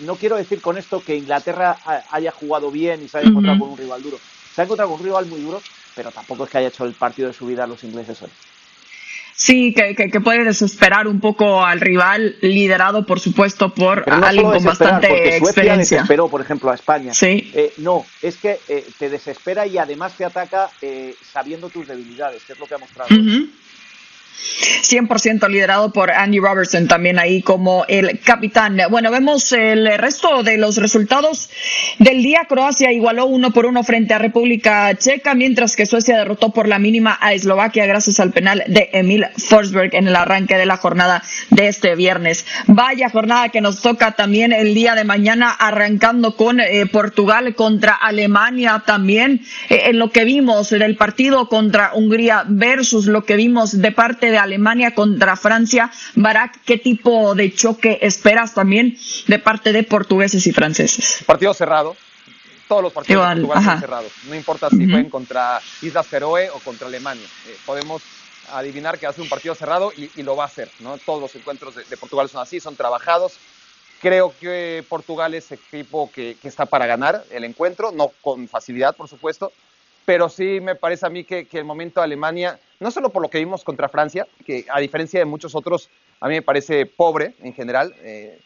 no 0.00 0.16
quiero 0.16 0.36
decir 0.36 0.60
con 0.60 0.76
esto 0.76 1.00
que 1.00 1.16
Inglaterra 1.16 1.76
haya 2.10 2.32
jugado 2.32 2.70
bien 2.70 3.02
y 3.02 3.08
se 3.08 3.18
haya 3.18 3.28
encontrado 3.28 3.58
con 3.60 3.70
un 3.70 3.78
rival 3.78 4.02
duro. 4.02 4.18
Se 4.54 4.60
ha 4.60 4.64
encontrado 4.64 4.90
con 4.90 5.00
un 5.00 5.06
rival 5.06 5.26
muy 5.26 5.40
duro, 5.40 5.60
pero 5.94 6.10
tampoco 6.10 6.44
es 6.44 6.50
que 6.50 6.58
haya 6.58 6.68
hecho 6.68 6.84
el 6.84 6.94
partido 6.94 7.28
de 7.28 7.34
su 7.34 7.46
vida 7.46 7.66
los 7.66 7.84
ingleses 7.84 8.20
hoy. 8.22 8.30
Sí, 9.38 9.74
que, 9.74 9.94
que, 9.94 10.20
puede 10.22 10.44
desesperar 10.44 11.06
un 11.06 11.20
poco 11.20 11.62
al 11.64 11.78
rival, 11.78 12.36
liderado 12.40 13.04
por 13.04 13.20
supuesto 13.20 13.74
por 13.74 14.08
alguien 14.10 14.50
con 14.50 14.64
bastante 14.64 15.36
experiencia. 15.36 15.98
desesperó, 15.98 16.28
por 16.28 16.40
ejemplo, 16.40 16.70
a 16.70 16.74
España. 16.74 17.12
Sí. 17.12 17.52
Eh, 17.54 17.74
no, 17.76 18.06
es 18.22 18.38
que 18.38 18.58
eh, 18.66 18.86
te 18.98 19.10
desespera 19.10 19.66
y 19.66 19.76
además 19.76 20.14
te 20.16 20.24
ataca 20.24 20.70
eh, 20.80 21.14
sabiendo 21.22 21.68
tus 21.68 21.86
debilidades, 21.86 22.44
que 22.44 22.54
es 22.54 22.58
lo 22.58 22.66
que 22.66 22.74
ha 22.76 22.78
mostrado. 22.78 23.10
100% 24.82 25.48
liderado 25.48 25.92
por 25.92 26.10
Andy 26.10 26.38
Robertson 26.38 26.86
también 26.86 27.18
ahí 27.18 27.42
como 27.42 27.84
el 27.88 28.20
capitán. 28.20 28.78
Bueno, 28.90 29.10
vemos 29.10 29.52
el 29.52 29.86
resto 29.98 30.42
de 30.42 30.56
los 30.56 30.76
resultados 30.76 31.50
del 31.98 32.22
día. 32.22 32.46
Croacia 32.48 32.92
igualó 32.92 33.26
uno 33.26 33.50
por 33.50 33.66
uno 33.66 33.82
frente 33.82 34.14
a 34.14 34.18
República 34.18 34.94
Checa, 34.94 35.34
mientras 35.34 35.76
que 35.76 35.86
Suecia 35.86 36.18
derrotó 36.18 36.50
por 36.50 36.68
la 36.68 36.78
mínima 36.78 37.18
a 37.20 37.34
Eslovaquia 37.34 37.86
gracias 37.86 38.20
al 38.20 38.32
penal 38.32 38.64
de 38.66 38.90
Emil 38.92 39.26
Forsberg 39.36 39.94
en 39.94 40.08
el 40.08 40.16
arranque 40.16 40.56
de 40.56 40.66
la 40.66 40.76
jornada 40.76 41.22
de 41.50 41.68
este 41.68 41.94
viernes. 41.96 42.46
Vaya 42.66 43.10
jornada 43.10 43.48
que 43.48 43.60
nos 43.60 43.82
toca 43.82 44.12
también 44.12 44.52
el 44.52 44.74
día 44.74 44.94
de 44.94 45.04
mañana, 45.04 45.50
arrancando 45.50 46.36
con 46.36 46.60
eh, 46.60 46.86
Portugal 46.86 47.54
contra 47.54 47.94
Alemania 47.94 48.82
también, 48.86 49.42
eh, 49.68 49.82
en 49.86 49.98
lo 49.98 50.10
que 50.10 50.24
vimos 50.24 50.70
del 50.70 50.96
partido 50.96 51.48
contra 51.48 51.92
Hungría 51.94 52.44
versus 52.46 53.06
lo 53.06 53.24
que 53.24 53.36
vimos 53.36 53.80
de 53.80 53.92
parte 53.92 54.15
de 54.24 54.38
Alemania 54.38 54.94
contra 54.94 55.36
Francia. 55.36 55.90
Barak, 56.14 56.62
¿qué 56.64 56.78
tipo 56.78 57.34
de 57.34 57.52
choque 57.52 57.98
esperas 58.00 58.54
también 58.54 58.96
de 59.26 59.38
parte 59.38 59.72
de 59.72 59.82
portugueses 59.82 60.46
y 60.46 60.52
franceses? 60.52 61.22
Partido 61.26 61.52
cerrado. 61.52 61.94
Todos 62.68 62.82
los 62.82 62.92
partidos 62.92 63.28
de 63.28 63.42
Portugal 63.42 63.64
son 63.64 63.80
cerrados. 63.80 64.12
No 64.28 64.34
importa 64.34 64.70
si 64.70 64.92
uh 64.92 65.10
contra 65.10 65.60
Islas 65.82 66.06
Feroe 66.06 66.50
o 66.50 66.58
contra 66.60 66.88
Alemania. 66.88 67.26
Eh, 67.46 67.56
podemos 67.64 68.02
adivinar 68.52 68.98
que 68.98 69.06
ser 69.06 69.20
un 69.20 69.28
partido 69.28 69.54
cerrado 69.54 69.92
y, 69.96 70.22
lo 70.22 70.36
va 70.36 70.44
a 70.44 70.46
hacer. 70.46 70.70
¿no? 70.80 70.98
Todos 70.98 71.20
los 71.20 71.34
encuentros 71.36 71.74
de, 71.74 71.96
Portugal 71.96 72.28
son 72.28 72.42
así, 72.42 72.58
son 72.60 72.76
trabajados. 72.76 73.34
Creo 74.00 74.34
que 74.38 74.84
Portugal 74.88 75.34
es 75.34 75.52
equipo 75.52 76.10
que, 76.12 76.36
que, 76.40 76.48
está 76.48 76.66
para 76.66 76.86
ganar 76.86 77.24
el 77.30 77.44
encuentro, 77.44 77.92
no 77.92 78.10
con 78.20 78.46
facilidad, 78.48 78.94
por 78.94 79.08
supuesto, 79.08 79.52
pero 80.06 80.28
sí 80.28 80.60
me 80.62 80.76
parece 80.76 81.04
a 81.04 81.10
mí 81.10 81.24
que, 81.24 81.46
el 81.52 81.64
momento 81.64 82.00
de 82.00 82.04
Alemania, 82.04 82.58
no 82.78 82.90
solo 82.90 83.10
por 83.10 83.20
lo 83.20 83.28
que 83.28 83.38
vimos 83.38 83.64
contra 83.64 83.88
Francia, 83.88 84.26
que 84.46 84.64
a 84.70 84.80
diferencia 84.80 85.18
de 85.18 85.26
muchos 85.26 85.54
otros, 85.54 85.90
a 86.20 86.28
mí 86.28 86.36
me 86.36 86.42
parece 86.42 86.86
pobre 86.86 87.34
en 87.42 87.52
general, 87.52 87.92
eh, 87.98 88.38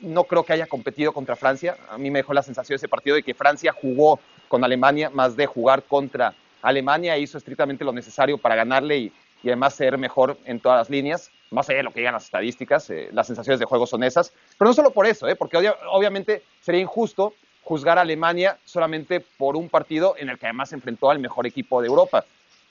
no 0.00 0.24
creo 0.24 0.44
que 0.44 0.54
haya 0.54 0.66
competido 0.66 1.12
contra 1.12 1.36
Francia. 1.36 1.76
A 1.90 1.98
mí 1.98 2.10
me 2.10 2.20
dejó 2.20 2.32
la 2.32 2.42
sensación 2.42 2.74
de 2.74 2.78
ese 2.78 2.88
partido 2.88 3.16
de 3.16 3.22
que 3.22 3.34
Francia 3.34 3.72
jugó 3.72 4.18
con 4.48 4.64
Alemania 4.64 5.10
más 5.10 5.36
de 5.36 5.46
jugar 5.46 5.82
contra 5.82 6.34
Alemania 6.62 7.14
e 7.16 7.20
hizo 7.20 7.36
estrictamente 7.36 7.84
lo 7.84 7.92
necesario 7.92 8.38
para 8.38 8.54
ganarle 8.56 8.98
y, 8.98 9.12
además 9.44 9.74
ser 9.74 9.98
mejor 9.98 10.38
en 10.46 10.58
todas 10.58 10.78
las 10.78 10.90
líneas. 10.90 11.30
Más 11.50 11.68
allá 11.68 11.78
de 11.78 11.82
lo 11.82 11.92
que 11.92 12.00
digan 12.00 12.14
las 12.14 12.24
estadísticas, 12.24 12.88
eh, 12.88 13.10
las 13.12 13.26
sensaciones 13.26 13.60
de 13.60 13.66
juego 13.66 13.86
son 13.86 14.02
esas. 14.02 14.32
Pero 14.58 14.70
no 14.70 14.74
solo 14.74 14.90
por 14.90 15.06
eso, 15.06 15.28
eh, 15.28 15.36
porque 15.36 15.58
obviamente 15.92 16.42
sería 16.62 16.80
injusto 16.80 17.34
juzgar 17.64 17.98
a 17.98 18.02
Alemania 18.02 18.58
solamente 18.64 19.20
por 19.20 19.56
un 19.56 19.68
partido 19.68 20.14
en 20.18 20.28
el 20.28 20.38
que 20.38 20.46
además 20.46 20.68
se 20.68 20.76
enfrentó 20.76 21.10
al 21.10 21.18
mejor 21.18 21.46
equipo 21.46 21.80
de 21.80 21.88
Europa. 21.88 22.24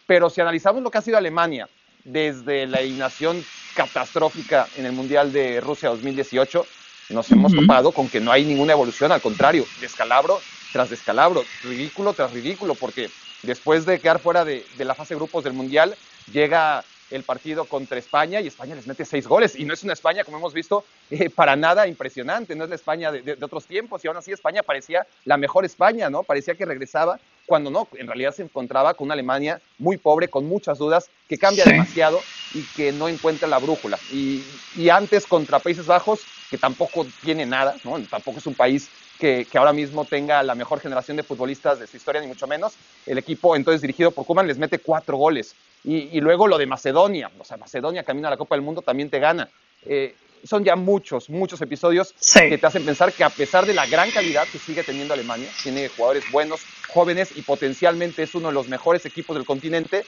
Pero 0.05 0.29
si 0.29 0.41
analizamos 0.41 0.81
lo 0.83 0.91
que 0.91 1.00
ha 1.00 1.01
sido 1.01 1.17
Alemania 1.17 1.67
desde 2.03 2.67
la 2.67 2.79
eliminación 2.79 3.43
catastrófica 3.75 4.67
en 4.77 4.85
el 4.85 4.91
Mundial 4.91 5.33
de 5.33 5.62
Rusia 5.62 5.89
2018, 5.89 6.65
nos 7.09 7.31
hemos 7.31 7.53
topado 7.53 7.91
con 7.91 8.07
que 8.07 8.19
no 8.19 8.31
hay 8.31 8.45
ninguna 8.45 8.73
evolución, 8.73 9.12
al 9.12 9.21
contrario, 9.21 9.65
descalabro 9.81 10.39
tras 10.71 10.89
descalabro, 10.89 11.43
ridículo 11.63 12.13
tras 12.13 12.31
ridículo, 12.33 12.73
porque 12.75 13.09
después 13.43 13.85
de 13.85 14.00
quedar 14.00 14.19
fuera 14.19 14.43
de, 14.43 14.65
la 14.79 14.95
fase 14.95 15.13
de 15.13 15.19
grupos 15.19 15.43
del 15.43 15.53
Mundial, 15.53 15.95
llega 16.31 16.83
el 17.13 17.24
partido 17.24 17.65
contra 17.65 17.98
España 17.98 18.41
y 18.41 18.48
España 18.48 18.75
les 18.75 18.88
mete 18.88 19.05
seis 19.05 19.27
goles. 19.27 19.55
Y 19.55 19.65
no 19.65 19.74
es 19.74 19.84
una 19.84 19.93
España, 19.93 20.24
como 20.24 20.38
hemos 20.38 20.53
visto, 20.53 20.84
eh, 21.10 21.29
para 21.29 21.55
nada 21.55 21.88
impresionante, 21.88 22.55
no 22.55 22.63
es 22.63 22.70
la 22.70 22.75
España 22.75 23.12
de, 23.12 23.22
de, 23.22 23.46
otros 23.46 23.65
tiempos. 23.65 24.03
Y 24.03 24.08
aún 24.08 24.17
así 24.17 24.32
España 24.32 24.63
parecía 24.63 25.05
la 25.25 25.38
mejor 25.38 25.65
España, 25.65 26.10
¿no? 26.10 26.24
Parecía 26.24 26.55
que 26.55 26.65
regresaba 26.65 27.20
cuando 27.46 27.70
no, 27.70 27.88
en 27.93 28.08
realidad 28.08 28.34
se 28.34 28.43
encontraba 28.43 28.93
con 28.93 29.05
una 29.05 29.13
Alemania 29.13 29.60
muy 29.77 29.98
pobre, 29.98 30.27
con 30.27 30.48
muchas 30.48 30.77
dudas, 30.77 31.10
que 31.27 31.38
cambia 31.38 31.65
demasiado 31.65 32.20
y 32.53 32.63
que 32.75 32.91
no 32.91 33.08
encuentra 33.08 33.48
la 33.48 33.58
brújula. 33.60 34.00
Y, 34.12 34.43
antes 34.89 35.25
contra 35.25 35.60
Países 35.60 35.86
Bajos, 35.86 36.22
que 36.50 36.58
tampoco 36.58 37.05
tiene 37.22 37.46
nada, 37.46 37.75
¿no? 37.84 38.00
tampoco 38.03 38.39
es 38.39 38.48
un 38.48 38.55
país 38.55 38.89
que, 39.20 39.48
ahora 39.55 39.74
mismo 39.74 40.05
tenga 40.05 40.43
la 40.43 40.55
mejor 40.55 40.79
generación 40.79 41.17
de 41.17 41.24
futbolistas 41.24 41.79
de 41.79 41.88
su 41.88 41.98
historia, 41.98 42.22
ni 42.22 42.27
mucho 42.27 42.48
menos. 42.48 42.74
El 43.05 43.17
equipo, 43.17 43.55
entonces 43.55 43.82
dirigido 43.82 44.12
por 44.12 44.25
Kuman, 44.25 44.48
les 44.48 44.58
mete 44.58 44.79
cuatro 44.79 45.17
goles. 45.17 45.55
Y, 45.86 46.22
luego 46.22 46.48
lo 46.48 46.58
de 46.58 46.66
Macedonia, 46.66 47.30
o 47.38 47.44
sea, 47.44 47.58
Macedonia 47.58 48.04
camino 48.04 48.28
a 48.28 48.32
la 48.32 48.38
Copa 48.38 48.56
del 48.56 48.62
Mundo 48.62 48.82
también 48.82 49.10
te 49.10 49.20
gana. 49.20 49.50
Eh, 49.86 50.16
son 50.46 50.63
ya 50.63 50.75
muchos, 50.75 51.30
muchos 51.30 51.62
episodios 51.62 52.13
que 52.34 52.58
te 52.58 52.66
hacen 52.66 52.86
pensar 52.86 53.12
que 53.13 53.24
a 53.24 53.30
pesar 53.30 53.66
de 53.66 53.74
la 53.74 53.86
gran 53.86 54.12
calidad 54.12 54.48
que 54.50 54.60
sigue 54.60 54.84
teniendo 54.84 55.13
Alemania, 55.13 55.50
tiene 55.62 55.90
jugadores 55.90 56.24
buenos, 56.32 56.62
jóvenes 56.90 57.36
y 57.36 57.42
potencialmente 57.42 58.24
es 58.24 58.36
uno 58.36 58.48
de 58.50 58.54
los 58.54 58.68
mejores 58.68 59.06
equipos 59.06 59.36
del 59.36 59.46
continente, 59.46 60.06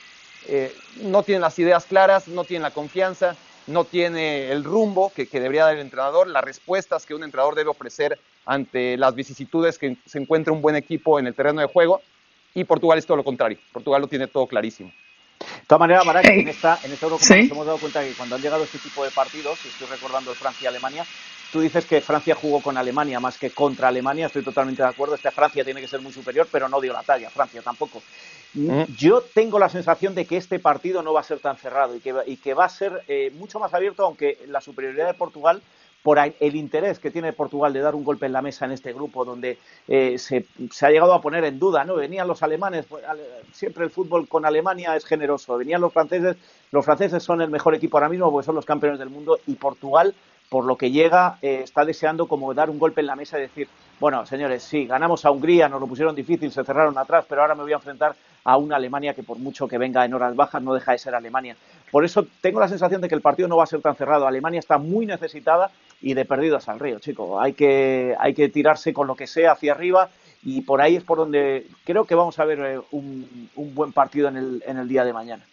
eh, 0.47 0.73
no 1.01 1.23
tienen 1.23 1.41
las 1.41 1.57
ideas 1.59 1.85
claras, 1.85 2.27
no 2.27 2.43
tienen 2.43 2.63
la 2.63 2.71
confianza, 2.71 3.35
no 3.67 3.83
tiene 3.85 4.51
el 4.51 4.63
rumbo 4.63 5.11
que, 5.15 5.25
debería 5.25 5.65
dar 5.65 5.75
el 5.75 5.81
entrenador, 5.81 6.27
las 6.27 6.43
respuestas 6.43 7.05
que 7.05 7.15
un 7.15 7.23
entrenador 7.23 7.55
debe 7.55 7.69
ofrecer 7.69 8.19
ante 8.45 8.97
las 8.97 9.15
vicisitudes 9.15 9.79
que 9.79 9.97
se 10.05 10.19
encuentra 10.19 10.53
un 10.53 10.61
buen 10.61 10.75
equipo 10.75 11.19
en 11.19 11.27
el 11.27 11.33
terreno 11.33 11.61
de 11.61 11.67
juego. 11.67 12.01
Y 12.53 12.63
Portugal 12.63 12.97
es 12.97 13.05
todo 13.05 13.17
lo 13.17 13.23
contrario. 13.23 13.57
Portugal 13.73 14.01
lo 14.01 14.07
tiene 14.07 14.27
todo 14.27 14.47
clarísimo. 14.47 14.91
De 15.45 15.65
todas 15.67 15.79
maneras, 15.79 16.05
Barak, 16.05 16.25
en 16.25 16.47
esta, 16.47 16.79
en 16.83 16.91
esta 16.91 17.05
Eurocopa 17.05 17.35
nos 17.35 17.51
hemos 17.51 17.65
dado 17.65 17.77
cuenta 17.77 18.03
que 18.03 18.13
cuando 18.13 18.35
han 18.35 18.41
llegado 18.41 18.63
este 18.63 18.79
tipo 18.79 19.03
de 19.03 19.11
partidos, 19.11 19.59
y 19.65 19.69
estoy 19.69 19.87
recordando 19.87 20.33
Francia 20.33 20.69
Alemania, 20.69 21.05
tú 21.51 21.61
dices 21.61 21.85
que 21.85 22.01
Francia 22.01 22.35
jugó 22.35 22.61
con 22.61 22.77
Alemania 22.77 23.19
más 23.19 23.37
que 23.37 23.51
contra 23.51 23.87
Alemania, 23.87 24.27
estoy 24.27 24.43
totalmente 24.43 24.83
de 24.83 24.89
acuerdo, 24.89 25.15
esta 25.15 25.31
Francia 25.31 25.63
tiene 25.63 25.81
que 25.81 25.87
ser 25.87 26.01
muy 26.01 26.11
superior, 26.11 26.47
pero 26.51 26.67
no 26.67 26.81
dio 26.81 26.93
la 26.93 27.03
talla, 27.03 27.29
Francia 27.29 27.61
tampoco. 27.61 28.01
Mm. 28.53 28.83
Yo 28.97 29.21
tengo 29.21 29.59
la 29.59 29.69
sensación 29.69 30.15
de 30.15 30.25
que 30.25 30.37
este 30.37 30.59
partido 30.59 31.01
no 31.01 31.13
va 31.13 31.21
a 31.21 31.23
ser 31.23 31.39
tan 31.39 31.57
cerrado 31.57 31.95
y 31.95 31.99
que, 31.99 32.13
y 32.25 32.37
que 32.37 32.53
va 32.53 32.65
a 32.65 32.69
ser 32.69 33.03
eh, 33.07 33.31
mucho 33.35 33.59
más 33.59 33.73
abierto, 33.73 34.05
aunque 34.05 34.39
la 34.47 34.61
superioridad 34.61 35.07
de 35.07 35.13
Portugal 35.13 35.61
por 36.05 36.19
el 36.19 36.55
interés 36.55 36.99
que 36.99 37.09
tiene 37.09 37.33
Portugal 37.33 37.73
de 37.73 37.79
dar 37.79 37.95
un 37.95 38.03
golpe 38.03 38.27
en 38.27 38.31
la 38.31 38.43
mesa 38.43 38.65
en 38.65 38.73
este 38.73 38.93
grupo, 38.93 39.25
donde 39.25 39.57
eh, 39.87 40.19
se, 40.19 40.45
ha 40.85 40.91
llegado 40.91 41.15
a 41.15 41.19
poner 41.19 41.43
en 41.45 41.57
duda, 41.57 41.83
¿no? 41.83 41.95
Venían 41.95 42.27
los 42.27 42.43
alemanes, 42.43 42.85
pues, 42.85 43.03
siempre 43.51 43.85
el 43.85 43.89
fútbol 43.89 44.27
con 44.27 44.45
Alemania 44.45 44.95
es 44.95 45.03
generoso, 45.03 45.57
venían 45.57 45.81
los 45.81 45.91
franceses, 45.91 46.37
los 46.69 46.85
franceses 46.85 47.23
son 47.23 47.41
el 47.41 47.49
mejor 47.49 47.73
equipo 47.73 47.97
ahora 47.97 48.09
mismo 48.09 48.31
porque 48.31 48.45
son 48.45 48.53
los 48.53 48.67
campeones 48.67 48.99
del 48.99 49.09
mundo 49.09 49.39
y 49.47 49.55
Portugal, 49.55 50.13
por 50.47 50.65
lo 50.65 50.77
que 50.77 50.91
llega, 50.91 51.39
eh, 51.41 51.61
está 51.63 51.83
deseando 51.83 52.27
como 52.27 52.53
dar 52.53 52.69
un 52.69 52.77
golpe 52.77 53.01
en 53.01 53.07
la 53.07 53.15
mesa 53.15 53.39
y 53.39 53.41
decir, 53.41 53.67
bueno, 53.99 54.27
señores, 54.27 54.61
sí, 54.61 54.85
ganamos 54.85 55.25
a 55.25 55.31
Hungría, 55.31 55.67
nos 55.69 55.81
lo 55.81 55.87
pusieron 55.87 56.13
difícil, 56.13 56.51
se 56.51 56.63
cerraron 56.63 56.95
atrás, 56.99 57.25
pero 57.27 57.41
ahora 57.41 57.55
me 57.55 57.63
voy 57.63 57.73
a 57.73 57.77
enfrentar 57.77 58.15
a 58.43 58.57
una 58.57 58.75
Alemania 58.75 59.15
que 59.15 59.23
por 59.23 59.39
mucho 59.39 59.67
que 59.67 59.79
venga 59.79 60.05
en 60.05 60.13
horas 60.13 60.35
bajas 60.35 60.61
no 60.61 60.75
deja 60.75 60.91
de 60.91 60.99
ser 60.99 61.15
Alemania. 61.15 61.55
Por 61.91 62.05
eso 62.05 62.27
tengo 62.41 62.59
la 62.59 62.67
sensación 62.67 63.01
de 63.01 63.09
que 63.09 63.15
el 63.15 63.21
partido 63.21 63.47
no 63.47 63.57
va 63.57 63.63
a 63.63 63.67
ser 63.67 63.81
tan 63.81 63.95
cerrado. 63.95 64.27
Alemania 64.27 64.59
está 64.59 64.77
muy 64.77 65.07
necesitada 65.07 65.71
y 66.01 66.13
de 66.13 66.25
perdidos 66.25 66.67
al 66.69 66.79
río, 66.79 66.99
chico. 66.99 67.39
Hay 67.39 67.53
que, 67.53 68.15
hay 68.19 68.33
que 68.33 68.49
tirarse 68.49 68.93
con 68.93 69.07
lo 69.07 69.15
que 69.15 69.27
sea 69.27 69.53
hacia 69.53 69.73
arriba 69.73 70.09
y 70.43 70.61
por 70.61 70.81
ahí 70.81 70.95
es 70.95 71.03
por 71.03 71.17
donde 71.17 71.67
creo 71.83 72.05
que 72.05 72.15
vamos 72.15 72.37
a 72.39 72.45
ver 72.45 72.59
eh, 72.59 72.79
un, 72.91 73.49
buen 73.55 73.91
partido 73.91 74.27
en 74.27 74.37
el, 74.37 74.63
en 74.67 74.77
el 74.77 74.87
día 74.87 75.03
de 75.03 75.13
mañana. 75.13 75.43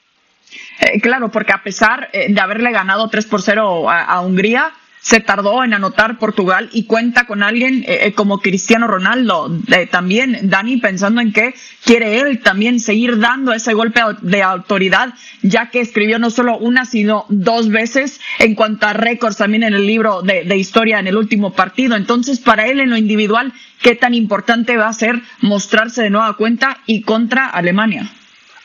Eh, 0.81 1.01
claro, 1.01 1.31
porque 1.31 1.53
a 1.53 1.63
pesar 1.63 2.11
eh, 2.13 2.33
de 2.33 2.41
haberle 2.41 2.73
ganado 2.73 3.09
3 3.09 3.27
por 3.27 3.41
0 3.41 3.89
a 3.89 4.21
Hungría, 4.21 4.73
se 5.03 5.19
tardó 5.19 5.65
en 5.65 5.75
anotar 5.75 6.19
Portugal 6.19 6.71
y 6.73 6.85
cuenta 6.85 7.27
con 7.27 7.43
alguien 7.43 7.85
eh, 7.87 8.07
eh, 8.07 8.13
como 8.13 8.39
Cristiano 8.39 8.87
Ronaldo. 8.87 9.51
Eh, 9.67 9.87
también 9.87 10.39
Dani 10.45 10.77
pensando 10.77 11.21
en 11.21 11.33
que 11.33 11.55
quiere 11.85 12.21
él 12.21 12.41
también 12.41 12.79
seguir 12.79 13.19
dando 13.19 13.53
ese 13.53 13.75
golpe 13.75 14.01
de 14.23 14.43
autoridad, 14.43 15.13
ya 15.43 15.71
que 15.71 15.81
escribió 15.81 16.21
no 16.21 16.31
solo 16.31 16.57
una, 16.57 16.85
sino 16.85 17.27
dos 17.29 17.69
veces 17.69 18.21
en 18.39 18.55
cuanto 18.55 18.87
a 18.87 18.93
récords 18.93 19.37
también 19.37 19.65
en 19.65 19.75
el 19.75 19.87
libro 19.87 20.23
de, 20.23 20.45
de 20.45 20.57
historia 20.57 21.01
en 21.01 21.09
el 21.09 21.17
último 21.17 21.53
partido. 21.53 21.97
Entonces, 21.97 22.39
para 22.39 22.69
él 22.69 22.81
en 22.81 22.91
lo 22.91 22.97
individual, 22.97 23.53
¿qué 23.81 23.97
tan 23.97 24.15
importante 24.15 24.77
va 24.77 24.89
a 24.89 24.93
ser 24.93 25.21
mostrarse 25.41 26.03
de 26.03 26.11
nueva 26.11 26.37
cuenta 26.37 26.79
y 26.87 27.03
contra 27.03 27.47
Alemania? 27.49 28.09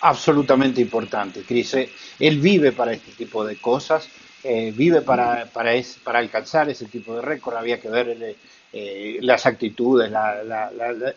Absolutamente 0.02 0.82
importante, 0.82 1.42
Cris. 1.42 1.76
Él 2.20 2.40
vive 2.40 2.72
para 2.72 2.94
este 2.94 3.12
tipo 3.14 3.44
de 3.44 3.56
cosas 3.56 4.08
eh, 4.44 4.72
vive 4.76 5.02
para, 5.02 5.46
para, 5.46 5.72
alcanzar 6.20 6.70
ese 6.70 6.86
tipo 6.86 7.16
de 7.16 7.22
récord, 7.22 7.56
había 7.56 7.80
que 7.80 7.90
ver 7.90 8.36
eh, 8.74 9.18
las 9.22 9.46
actitudes, 9.46 10.12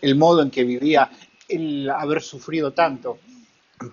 el 0.01 0.15
modo 0.17 0.43
en 0.43 0.51
que 0.51 0.65
vivía, 0.65 1.11
el 1.49 1.89
haber 1.91 2.23
sufrido 2.23 2.73
tanto 2.73 3.19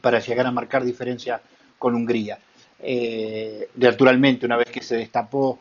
para 0.02 0.20
llegar 0.20 0.46
a 0.46 0.52
marcar 0.52 0.84
diferencia 0.84 1.42
con 1.78 1.96
Hungría. 1.96 2.40
Eh, 2.80 3.70
naturalmente, 3.76 4.46
una 4.46 4.58
vez 4.58 4.70
que 4.70 4.82
se 4.82 4.98
destapó, 4.98 5.60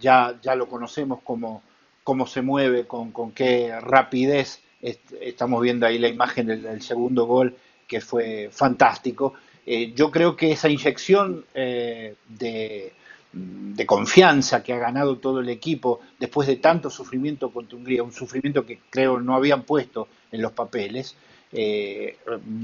ya, 0.00 0.34
ya 0.42 0.54
lo 0.54 0.66
conocemos 0.66 1.20
como 1.22 1.62
cómo 2.08 2.26
se 2.26 2.40
mueve, 2.40 2.86
con, 2.86 3.12
con 3.12 3.32
qué 3.32 3.78
rapidez. 3.82 4.62
estamos 4.80 5.60
viendo 5.60 5.84
ahí 5.84 5.98
la 5.98 6.08
imagen 6.08 6.46
del, 6.46 6.80
segundo 6.80 7.26
gol, 7.26 7.54
que 7.86 8.00
fue 8.00 8.48
fantástico. 8.50 9.34
Yo 9.94 10.10
creo 10.10 10.36
que 10.36 10.52
esa 10.52 10.68
inyección 10.68 11.44
de, 11.54 12.92
de 13.32 13.86
confianza 13.86 14.62
que 14.62 14.72
ha 14.72 14.78
ganado 14.78 15.18
todo 15.18 15.40
el 15.40 15.48
equipo 15.48 16.00
después 16.18 16.48
de 16.48 16.56
tanto 16.56 16.90
sufrimiento 16.90 17.50
contra 17.50 17.76
Hungría, 17.76 18.02
un 18.02 18.12
sufrimiento 18.12 18.64
que 18.64 18.80
creo 18.90 19.20
no 19.20 19.34
habían 19.34 19.62
puesto 19.62 20.08
en 20.32 20.42
los 20.42 20.52
papeles, 20.52 21.14
eh, 21.52 22.16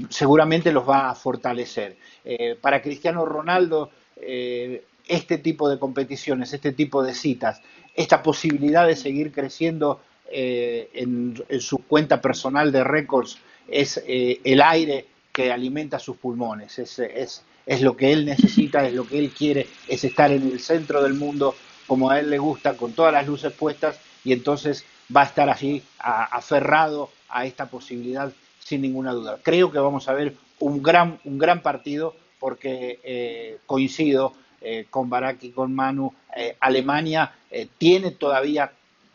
seguramente 0.09 0.71
los 0.71 0.87
va 0.87 1.09
a 1.09 1.15
fortalecer. 1.15 1.97
Eh, 2.23 2.57
para 2.59 2.81
Cristiano 2.81 3.25
Ronaldo, 3.25 3.91
eh, 4.17 4.83
este 5.07 5.37
tipo 5.37 5.69
de 5.69 5.79
competiciones, 5.79 6.53
este 6.53 6.71
tipo 6.71 7.03
de 7.03 7.13
citas, 7.13 7.61
esta 7.93 8.23
posibilidad 8.23 8.87
de 8.87 8.95
seguir 8.95 9.31
creciendo 9.31 10.01
en, 10.27 11.35
su 11.59 11.77
cuenta 11.77 12.19
personal 12.19 12.71
de 12.71 12.83
récords 12.83 13.37
es 13.67 14.03
el 14.07 14.61
aire 14.61 15.05
que 15.35 15.51
alimenta 15.51 15.99
sus 15.99 16.15
pulmones, 16.17 16.79
es, 16.79 16.97
es 16.99 17.43
es 17.65 17.81
lo 17.81 17.95
que 17.95 18.11
él 18.11 18.25
necesita, 18.25 18.85
es 18.85 18.93
lo 18.93 19.07
que 19.07 19.19
él 19.19 19.31
quiere, 19.31 19.67
es 19.87 20.03
estar 20.03 20.31
en 20.31 20.43
el 20.43 20.59
centro 20.59 21.01
del 21.01 21.15
mundo 21.15 21.55
como 21.87 22.09
a 22.09 22.19
él 22.19 22.29
le 22.29 22.37
gusta, 22.37 22.75
con 22.77 22.93
todas 22.93 23.13
las 23.13 23.27
luces 23.27 23.53
puestas, 23.53 23.99
y 24.23 24.33
entonces 24.33 24.85
va 25.15 25.21
a 25.21 25.25
estar 25.25 25.49
allí 25.49 25.83
aferrado 25.99 27.09
a 27.29 27.45
esta 27.45 27.67
posibilidad 27.67 28.31
sin 28.59 28.81
ninguna 28.81 29.11
duda. 29.11 29.39
Creo 29.43 29.71
que 29.71 29.79
vamos 29.79 30.07
a 30.07 30.13
ver 30.13 30.35
un 30.59 30.81
gran, 30.81 31.19
un 31.25 31.37
gran 31.37 31.61
partido 31.61 32.15
porque 32.39 32.99
eh, 33.03 33.59
coincido 33.65 34.33
eh, 34.61 34.87
con 34.89 35.09
Barak 35.09 35.43
y 35.43 35.51
con 35.51 35.73
Manu, 35.73 36.13
eh, 36.35 36.57
Alemania 36.59 37.33
tiene 37.77 38.11
todavía 38.11 38.71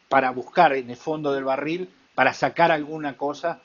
para 0.09 0.31
buscar 0.31 0.73
en 0.73 0.91
el 0.91 0.97
fondo 0.97 1.33
del 1.33 1.45
barril, 1.45 1.91
para 2.15 2.33
sacar 2.33 2.73
alguna 2.73 3.17
cosa, 3.17 3.61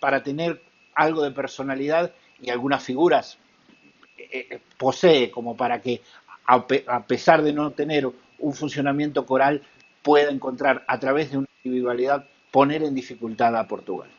para 0.00 0.22
tener 0.22 0.62
algo 0.94 1.22
de 1.22 1.30
personalidad 1.30 2.12
y 2.40 2.50
algunas 2.50 2.82
figuras 2.82 3.38
eh, 4.18 4.60
posee 4.78 5.30
como 5.30 5.56
para 5.56 5.80
que, 5.80 6.02
a 6.46 7.06
pesar 7.06 7.42
de 7.42 7.52
no 7.52 7.70
tener 7.70 8.10
un 8.38 8.54
funcionamiento 8.54 9.24
coral, 9.24 9.62
pueda 10.02 10.30
encontrar 10.30 10.84
a 10.88 10.98
través 10.98 11.30
de 11.30 11.38
una 11.38 11.48
individualidad 11.62 12.26
poner 12.50 12.82
en 12.82 12.94
dificultad 12.94 13.56
a 13.56 13.66
Portugal. 13.66 14.10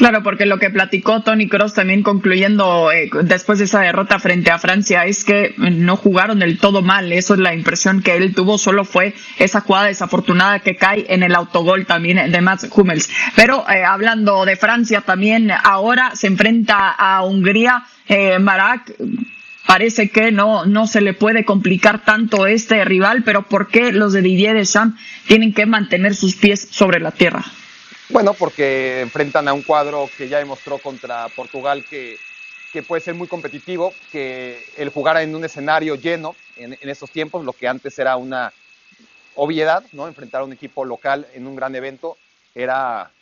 Claro, 0.00 0.22
porque 0.22 0.46
lo 0.46 0.58
que 0.58 0.70
platicó 0.70 1.20
Tony 1.20 1.46
Cross 1.46 1.74
también 1.74 2.02
concluyendo 2.02 2.90
eh, 2.90 3.10
después 3.22 3.58
de 3.58 3.66
esa 3.66 3.80
derrota 3.80 4.18
frente 4.18 4.50
a 4.50 4.58
Francia 4.58 5.04
es 5.04 5.24
que 5.24 5.54
no 5.58 5.94
jugaron 5.96 6.38
del 6.38 6.56
todo 6.56 6.80
mal. 6.80 7.12
Eso 7.12 7.34
es 7.34 7.40
la 7.40 7.52
impresión 7.52 8.00
que 8.00 8.16
él 8.16 8.34
tuvo. 8.34 8.56
Solo 8.56 8.86
fue 8.86 9.12
esa 9.38 9.60
jugada 9.60 9.88
desafortunada 9.88 10.60
que 10.60 10.76
cae 10.76 11.04
en 11.10 11.22
el 11.22 11.34
autogol 11.34 11.84
también 11.84 12.32
de 12.32 12.40
Mats 12.40 12.66
Hummels. 12.74 13.10
Pero 13.36 13.62
eh, 13.68 13.84
hablando 13.84 14.46
de 14.46 14.56
Francia 14.56 15.02
también, 15.02 15.50
ahora 15.50 16.16
se 16.16 16.28
enfrenta 16.28 16.88
a 16.92 17.22
Hungría. 17.22 17.84
Eh, 18.08 18.38
Marak, 18.38 18.94
parece 19.66 20.08
que 20.08 20.32
no, 20.32 20.64
no 20.64 20.86
se 20.86 21.02
le 21.02 21.12
puede 21.12 21.44
complicar 21.44 22.02
tanto 22.06 22.46
este 22.46 22.82
rival, 22.86 23.22
pero 23.22 23.42
¿por 23.42 23.68
qué 23.68 23.92
los 23.92 24.14
de 24.14 24.22
Didier 24.22 24.56
Deschamps 24.56 24.98
tienen 25.26 25.52
que 25.52 25.66
mantener 25.66 26.14
sus 26.14 26.36
pies 26.36 26.68
sobre 26.70 27.00
la 27.00 27.10
tierra? 27.10 27.44
Bueno, 28.12 28.34
porque 28.34 29.02
enfrentan 29.02 29.46
a 29.46 29.52
un 29.52 29.62
cuadro 29.62 30.10
que 30.18 30.28
ya 30.28 30.38
demostró 30.38 30.78
contra 30.78 31.28
Portugal 31.28 31.84
que, 31.88 32.18
puede 32.88 33.00
ser 33.00 33.14
muy 33.14 33.28
competitivo, 33.28 33.94
que 34.10 34.64
el 34.76 34.88
jugar 34.88 35.18
en 35.18 35.32
un 35.32 35.44
escenario 35.44 35.94
lleno 35.94 36.34
en, 36.56 36.76
en, 36.80 36.88
estos 36.88 37.12
tiempos, 37.12 37.44
lo 37.44 37.52
que 37.52 37.68
antes 37.68 37.96
era 38.00 38.16
una 38.16 38.52
obviedad, 39.36 39.84
¿no? 39.92 40.08
Enfrentar 40.08 40.40
a 40.40 40.44
un 40.44 40.52
equipo 40.52 40.84
local 40.84 41.28
en 41.34 41.46
un 41.46 41.54
gran 41.54 41.72
evento 41.76 42.16
era 42.52 43.12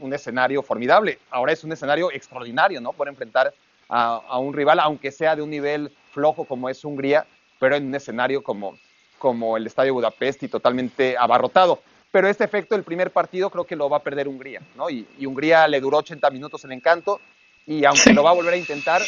un 0.00 0.14
escenario 0.14 0.62
formidable. 0.62 1.18
Ahora 1.30 1.52
es 1.52 1.62
un 1.62 1.72
escenario 1.72 2.10
extraordinario, 2.10 2.80
¿no? 2.80 2.94
Por 2.94 3.08
enfrentar 3.08 3.52
a, 3.90 4.14
a 4.26 4.38
un 4.38 4.54
rival, 4.54 4.80
aunque 4.80 5.12
sea 5.12 5.36
de 5.36 5.42
un 5.42 5.50
nivel 5.50 5.94
flojo 6.12 6.46
como 6.46 6.70
es 6.70 6.82
Hungría, 6.86 7.26
pero 7.58 7.76
en 7.76 7.86
un 7.86 7.94
escenario 7.94 8.42
como, 8.42 8.78
como 9.18 9.58
el 9.58 9.66
Estadio 9.66 9.92
Budapest 9.92 10.42
y 10.44 10.48
totalmente 10.48 11.18
abarrotado 11.18 11.82
pero 12.10 12.28
este 12.28 12.44
efecto 12.44 12.74
del 12.74 12.84
primer 12.84 13.10
partido 13.10 13.50
creo 13.50 13.64
que 13.64 13.76
lo 13.76 13.88
va 13.88 13.98
a 13.98 14.02
perder 14.02 14.28
Hungría, 14.28 14.62
¿no? 14.76 14.88
Y, 14.90 15.06
Hungría 15.24 15.68
le 15.68 15.80
duró 15.80 15.98
80 15.98 16.30
minutos 16.30 16.64
el 16.64 16.72
encanto 16.72 17.20
y 17.66 17.84
aunque 17.84 18.12
lo 18.14 18.22
va 18.22 18.30
a 18.30 18.34
volver 18.34 18.54
a 18.54 18.56
intentar, 18.56 19.02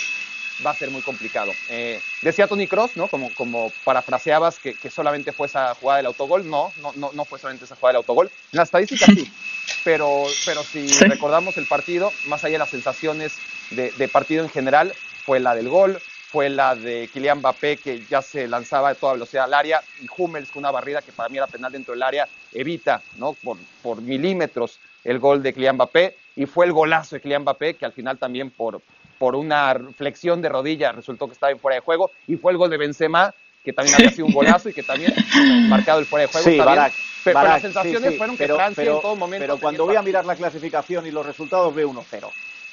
va 0.64 0.71
a 0.71 0.75
ser 0.75 0.90
muy 0.90 1.00
complicado. 1.00 1.52
Eh, 1.71 2.00
decía 2.21 2.47
Tony 2.47 2.66
Cross, 2.66 2.97
¿no? 2.97 3.09
Como, 3.09 3.33
como 3.35 3.73
parafraseabas 3.85 4.59
que, 4.59 4.75
que, 4.75 4.90
solamente 4.90 5.33
fue 5.33 5.47
esa 5.47 5.75
jugada 5.75 5.99
del 5.99 6.07
autogol. 6.07 6.49
No, 6.49 6.71
no, 6.83 6.92
no, 6.97 7.11
no 7.14 7.25
fue 7.25 7.38
solamente 7.38 7.64
esa 7.64 7.76
jugada 7.76 7.92
del 7.92 8.02
autogol. 8.02 8.30
En 8.52 8.57
la 8.59 8.64
estadística 8.64 9.07
sí, 9.07 9.33
pero, 9.85 10.25
pero 10.45 10.62
si 10.62 10.87
recordamos 10.99 11.57
el 11.57 11.66
partido, 11.66 12.12
más 12.26 12.45
allá 12.45 12.52
de 12.52 12.59
las 12.59 12.71
sensaciones 12.71 13.38
de, 13.71 13.92
de 13.92 14.09
partido 14.09 14.45
en 14.45 14.50
general, 14.50 14.92
fue 15.25 15.40
la 15.40 15.54
del 15.54 15.69
gol, 15.69 15.99
fue 16.30 16.49
la 16.49 16.76
de 16.76 17.08
Kylian 17.12 17.38
Mbappé, 17.38 17.76
que 17.78 18.04
ya 18.08 18.22
se 18.22 18.46
lanzaba 18.46 18.90
a 18.90 18.94
toda 18.94 19.14
velocidad 19.14 19.44
al 19.44 19.54
área, 19.54 19.82
y 20.00 20.06
Hummels 20.16 20.50
con 20.50 20.60
una 20.60 20.70
barrida 20.70 21.02
que 21.02 21.10
para 21.10 21.28
mí 21.28 21.38
era 21.38 21.49
penal 21.49 21.72
dentro 21.72 21.92
del 21.92 22.02
área, 22.04 22.28
evita 22.52 23.02
¿no? 23.16 23.32
por, 23.32 23.56
por 23.82 24.00
milímetros 24.00 24.78
el 25.02 25.18
gol 25.18 25.42
de 25.42 25.52
Kylian 25.52 25.75
Mbappé, 25.75 26.16
y 26.37 26.46
fue 26.46 26.66
el 26.66 26.72
golazo 26.72 27.16
de 27.16 27.20
Kylian 27.20 27.42
Mbappé, 27.42 27.75
que 27.75 27.84
al 27.84 27.92
final 27.92 28.16
también 28.16 28.50
por, 28.50 28.80
por 29.18 29.34
una 29.34 29.75
flexión 29.96 30.40
de 30.40 30.49
rodilla 30.49 30.92
resultó 30.92 31.26
que 31.26 31.32
estaba 31.32 31.50
en 31.50 31.58
fuera 31.58 31.75
de 31.75 31.80
juego, 31.80 32.12
y 32.28 32.37
fue 32.37 32.52
el 32.52 32.58
gol 32.58 32.70
de 32.70 32.76
Benzema, 32.76 33.34
que 33.64 33.72
también 33.72 33.96
había 33.96 34.10
sido 34.10 34.26
un 34.26 34.32
golazo 34.32 34.68
y 34.68 34.72
que 34.72 34.84
también 34.84 35.12
marcado 35.68 35.99
el 35.99 36.06
fuera 36.06 36.26
de 36.26 36.32
juego. 36.32 36.49
Sí, 36.49 36.58
Barak, 36.58 36.92
pero, 37.25 37.34
Barak, 37.34 37.52
las 37.54 37.62
sensaciones 37.62 38.02
sí, 38.02 38.10
sí, 38.10 38.18
fueron 38.18 38.37
pero, 38.37 38.54
que 38.54 38.58
Francia 38.58 38.84
pero, 38.84 38.96
en 38.96 39.02
todo 39.02 39.16
momento... 39.16 39.42
Pero 39.42 39.58
cuando 39.58 39.84
voy 39.84 39.96
a 39.96 40.02
mirar 40.02 40.25
la 40.25 40.37
clasificación 40.37 41.06
y 41.06 41.10
los 41.10 41.26
resultados 41.26 41.75
veo 41.75 41.90
1-0. 41.90 42.30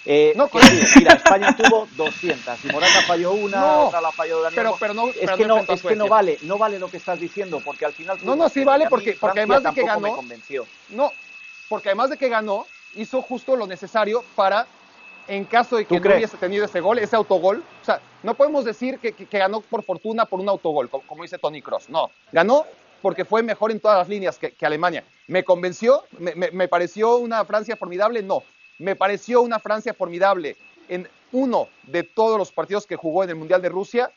Eh, 0.10 0.32
No, 0.38 0.48
decir, 0.48 1.00
mira, 1.00 1.14
España 1.16 1.54
tuvo 1.56 1.86
200 1.98 2.64
y 2.64 2.68
Morata 2.70 3.02
falló 3.02 3.34
una, 3.34 3.60
No, 3.60 3.80
otra 3.88 4.00
la 4.00 4.12
falló 4.14 4.42
Daniel. 4.42 4.56
pero- 4.56 4.78
no- 4.94 5.10
es 5.10 5.16
pero 5.20 5.36
que 5.38 5.46
no 5.46 5.58
es 5.58 5.82
que 5.82 5.96
vale, 6.10 6.38
no 6.44 6.58
vale 6.58 6.80
lo 6.80 6.88
que 6.90 6.96
estás 6.96 7.20
diciendo 7.20 7.62
porque 7.64 7.84
al 7.84 7.92
final 7.92 8.18
No, 8.24 8.36
no, 8.38 8.48
sí 8.48 8.64
vale 8.64 8.86
mí 8.86 8.90
porque- 8.90 9.18
porque 9.20 9.40
además 9.42 9.64
de 9.64 9.74
que 9.74 9.82
me 9.84 9.88
ganó- 9.88 10.16
convenció. 10.16 10.66
No, 10.90 11.12
porque 11.68 11.90
además 11.90 12.10
de 12.10 12.18
que 12.18 12.30
ganó, 12.30 12.66
hizo 12.96 13.22
justo 13.22 13.58
lo 13.58 13.68
necesario 13.68 14.24
para, 14.36 14.66
en 15.28 15.44
caso 15.44 15.76
de 15.76 15.84
¿Tú 15.84 15.90
que 15.90 15.96
no 15.96 16.02
crees? 16.04 16.18
hubiese 16.20 16.38
tenido 16.38 16.64
ese 16.64 16.80
gol, 16.80 17.00
ese 17.00 17.18
autogol, 17.18 17.62
o 17.82 17.86
sea, 17.86 18.00
no 18.24 18.34
podemos 18.34 18.64
decir 18.64 19.00
que, 19.00 19.12
que- 19.12 19.26
que 19.26 19.38
ganó 19.40 19.60
por 19.60 19.84
fortuna 19.84 20.24
por 20.24 20.40
un 20.40 20.48
autogol, 20.48 20.90
como, 20.90 21.06
como 21.06 21.24
dice 21.24 21.38
Tony 21.38 21.62
Cross. 21.62 21.90
No, 21.90 22.12
ganó 22.32 22.66
porque 23.02 23.26
fue 23.26 23.44
mejor 23.44 23.72
en 23.72 23.82
todas 23.82 23.98
las 23.98 24.08
líneas 24.08 24.38
que, 24.40 24.52
que 24.52 24.66
Alemania. 24.66 25.04
¿Me 25.28 25.44
convenció? 25.44 26.06
¿Me, 26.18 26.34
me- 26.34 26.52
me 26.52 26.70
pareció 26.70 27.18
una 27.18 27.44
Francia 27.44 27.76
formidable? 27.76 28.24
No. 28.24 28.42
¿Me 28.80 28.96
pareció 28.96 29.42
una 29.42 29.60
Francia 29.60 29.94
formidable 29.94 30.56
en 30.88 31.08
uno 31.32 31.68
de 31.84 32.04
todos 32.04 32.38
los 32.38 32.52
partidos 32.52 32.86
que 32.86 32.96
jugó 32.96 33.24
en 33.24 33.30
el 33.30 33.36
Mundial 33.36 33.62
de 33.62 33.70
Rusia? 33.70 34.12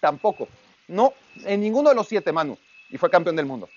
Tampoco. 0.00 0.48
No, 0.88 1.14
en 1.44 1.60
ninguno 1.60 1.90
de 1.90 1.94
los 1.94 2.08
siete, 2.08 2.32
Manu. 2.32 2.58
Y 2.90 2.98
fue 2.98 3.10
campeón 3.10 3.36
del 3.36 3.46
mundo. 3.46 3.68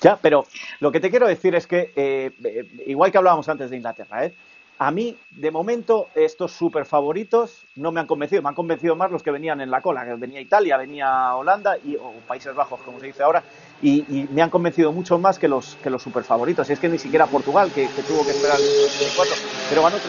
Ya, 0.00 0.16
pero 0.16 0.46
lo 0.80 0.92
que 0.92 1.00
te 1.00 1.10
quiero 1.10 1.26
decir 1.26 1.54
es 1.54 1.66
que, 1.66 1.92
eh, 1.96 2.30
eh, 2.44 2.84
igual 2.86 3.10
que 3.10 3.18
hablábamos 3.18 3.48
antes 3.48 3.70
de 3.70 3.76
Inglaterra, 3.76 4.26
¿eh? 4.26 4.34
A 4.78 4.90
mí, 4.90 5.16
de 5.30 5.50
momento, 5.50 6.08
estos 6.14 6.52
super 6.52 6.84
favoritos 6.84 7.62
no 7.76 7.92
me 7.92 8.00
han 8.00 8.06
convencido. 8.06 8.42
Me 8.42 8.50
han 8.50 8.54
convencido 8.54 8.94
más 8.94 9.10
los 9.10 9.22
que 9.22 9.30
venían 9.30 9.60
en 9.62 9.70
la 9.70 9.80
cola, 9.80 10.04
que 10.04 10.14
venía 10.14 10.40
Italia, 10.40 10.76
venía 10.76 11.34
Holanda 11.34 11.78
y, 11.78 11.96
o 11.96 12.12
Países 12.26 12.54
Bajos, 12.54 12.80
como 12.80 13.00
se 13.00 13.06
dice 13.06 13.22
ahora, 13.22 13.42
y, 13.80 14.26
me 14.32 14.42
han 14.42 14.50
convencido 14.50 14.92
mucho 14.92 15.18
más 15.18 15.38
que 15.38 15.48
los, 15.48 15.76
que 15.76 15.98
super 15.98 16.24
favoritos. 16.24 16.68
Y 16.68 16.74
es 16.74 16.78
que 16.78 16.90
ni 16.90 16.98
siquiera 16.98 17.26
Portugal, 17.26 17.70
que, 17.74 17.88
tuvo 18.06 18.24
que 18.24 18.32
esperar 18.32 18.58
el 18.58 18.90
24, 19.00 19.34
pero 19.70 19.82
ganó 19.82 19.96
3-0. 19.96 20.02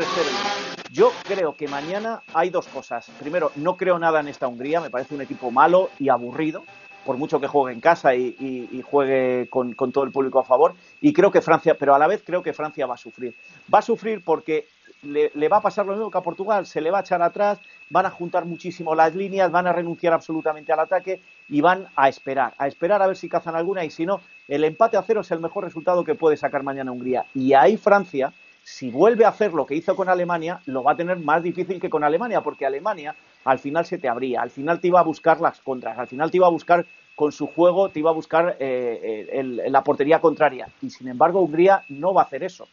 Yo 0.91 1.11
creo 1.23 1.55
que 1.55 1.67
mañana 1.67 2.21
hay 2.33 2.49
dos 2.49 2.67
cosas. 2.67 3.09
Primero, 3.19 3.51
no 3.55 3.77
creo 3.77 3.99
nada 3.99 4.19
en 4.19 4.27
esta 4.27 4.47
Hungría, 4.47 4.81
me 4.81 4.89
parece 4.89 5.15
un 5.15 5.21
equipo 5.21 5.49
malo 5.49 5.89
y 5.99 6.09
aburrido 6.09 6.63
por 7.07 7.17
mucho 7.17 7.39
que 7.39 7.47
juegue 7.47 7.73
en 7.73 7.79
casa 7.79 8.13
y, 8.13 8.83
juegue 8.91 9.47
con, 9.49 9.73
con 9.75 9.93
todo 9.93 10.03
el 10.03 10.11
público 10.11 10.39
a 10.39 10.43
favor. 10.43 10.73
Y 10.99 11.13
creo 11.13 11.31
que 11.31 11.39
Francia, 11.39 11.77
pero 11.79 11.95
a 11.95 11.99
la 11.99 12.05
vez 12.05 12.21
creo 12.23 12.43
que 12.43 12.51
Francia 12.51 12.85
va 12.85 12.95
a 12.95 12.97
sufrir. 12.97 13.33
Va 13.73 13.79
a 13.79 13.81
sufrir 13.81 14.21
porque 14.25 14.67
le, 15.03 15.31
le 15.33 15.47
va 15.47 15.57
a 15.57 15.61
pasar 15.61 15.85
lo 15.85 15.93
mismo 15.93 16.11
que 16.11 16.17
a 16.17 16.21
Portugal, 16.21 16.65
se 16.65 16.81
le 16.81 16.91
va 16.91 16.97
a 16.97 17.01
echar 17.01 17.21
atrás, 17.21 17.59
van 17.89 18.05
a 18.05 18.09
juntar 18.09 18.43
muchísimo 18.43 18.93
las 18.93 19.15
líneas, 19.15 19.49
van 19.49 19.67
a 19.67 19.71
renunciar 19.71 20.11
absolutamente 20.11 20.73
al 20.73 20.81
ataque 20.81 21.21
y 21.47 21.61
van 21.61 21.87
a 21.95 22.09
esperar, 22.09 22.53
a 22.57 22.67
esperar 22.67 23.01
a 23.01 23.07
ver 23.07 23.15
si 23.15 23.29
cazan 23.29 23.55
alguna 23.55 23.85
y 23.85 23.89
si 23.89 24.05
no, 24.05 24.19
el 24.49 24.65
empate 24.65 24.97
a 24.97 25.03
cero 25.03 25.21
es 25.21 25.31
el 25.31 25.39
mejor 25.39 25.63
resultado 25.63 26.03
que 26.03 26.15
puede 26.15 26.35
sacar 26.35 26.61
mañana 26.61 26.91
Hungría. 26.91 27.25
Y 27.33 27.53
ahí 27.53 27.77
Francia, 27.77 28.33
si 28.65 28.91
vuelve 28.91 29.23
a 29.23 29.29
hacer 29.29 29.53
lo 29.53 29.65
que 29.65 29.75
hizo 29.75 29.95
con 29.95 30.09
Alemania, 30.09 30.59
lo 30.65 30.83
va 30.83 30.91
a 30.91 30.97
tener 30.97 31.19
más 31.19 31.41
difícil 31.41 31.79
que 31.79 31.89
con 31.89 32.03
Alemania, 32.03 32.41
porque 32.41 32.65
Alemania 32.65 33.15
al 33.47 33.59
final 33.59 33.85
se 33.85 33.97
te 33.97 34.09
abría, 34.09 34.41
al 34.41 34.49
final 34.51 34.79
te 34.79 34.87
iba 34.87 34.99
a 34.99 35.03
buscar 35.03 35.39
las 35.39 35.59
contras, 35.61 35.97
al 35.97 36.07
final 36.07 36.29
te 36.29 36.37
iba 36.37 36.47
a 36.47 36.51
buscar 36.51 36.85
con 37.15 37.31
su 37.31 37.47
juego, 37.47 37.89
te 37.89 37.99
iba 37.99 38.09
a 38.11 38.13
buscar 38.13 38.57
eh, 38.59 39.27
el- 39.31 39.61
la 39.71 39.83
portería 39.83 40.19
contraria. 40.19 40.67
Y 40.81 40.89
sin 40.89 41.07
embargo, 41.07 41.41
Hungría 41.41 41.83
no 41.89 42.13
va 42.13 42.23
a 42.23 42.25
hacer 42.25 42.43
eso. 42.43 42.67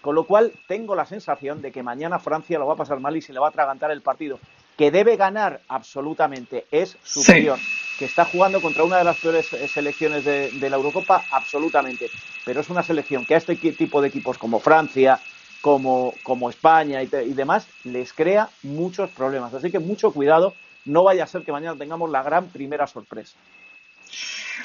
Con 0.00 0.14
lo 0.14 0.24
cual, 0.24 0.52
tengo 0.66 0.94
la 0.94 1.04
sensación 1.04 1.60
de 1.60 1.70
que 1.72 1.82
mañana 1.82 2.18
Francia 2.18 2.58
lo 2.58 2.66
va 2.66 2.72
a 2.74 2.76
pasar 2.76 3.00
mal 3.00 3.14
y 3.16 3.20
se 3.20 3.32
le 3.34 3.40
va 3.40 3.46
a 3.48 3.50
atragantar 3.50 3.90
el 3.90 4.00
partido. 4.00 4.38
Que 4.78 4.90
debe 4.90 5.16
ganar 5.16 5.60
absolutamente, 5.68 6.64
es 6.70 6.96
superior. 7.02 7.58
Que 7.98 8.06
está 8.06 8.24
jugando 8.24 8.62
contra 8.62 8.84
una 8.84 8.96
de 8.96 9.04
las 9.04 9.18
peores 9.18 9.52
eh, 9.52 9.68
selecciones 9.68 10.24
de, 10.24 10.50
de 10.52 10.70
la 10.70 10.76
Eurocopa, 10.76 11.22
absolutamente. 11.32 12.08
Pero 12.46 12.60
es 12.60 12.70
una 12.70 12.82
selección 12.82 13.26
que 13.26 13.34
a 13.34 13.38
este 13.38 13.56
tipo 13.56 14.00
de 14.00 14.08
equipos 14.08 14.38
como 14.38 14.58
Francia, 14.60 15.20
como, 15.60 16.14
como 16.22 16.50
España 16.50 17.02
y, 17.02 17.06
te- 17.06 17.24
y 17.24 17.32
demás, 17.34 17.66
les 17.84 18.12
crea 18.12 18.48
muchos 18.62 19.10
problemas. 19.10 19.52
Así 19.54 19.70
que 19.70 19.78
mucho 19.78 20.12
cuidado, 20.12 20.54
no 20.84 21.04
vaya 21.04 21.24
a 21.24 21.26
ser 21.26 21.42
que 21.42 21.52
mañana 21.52 21.76
tengamos 21.78 22.10
la 22.10 22.22
gran 22.22 22.46
primera 22.48 22.86
sorpresa. 22.86 23.36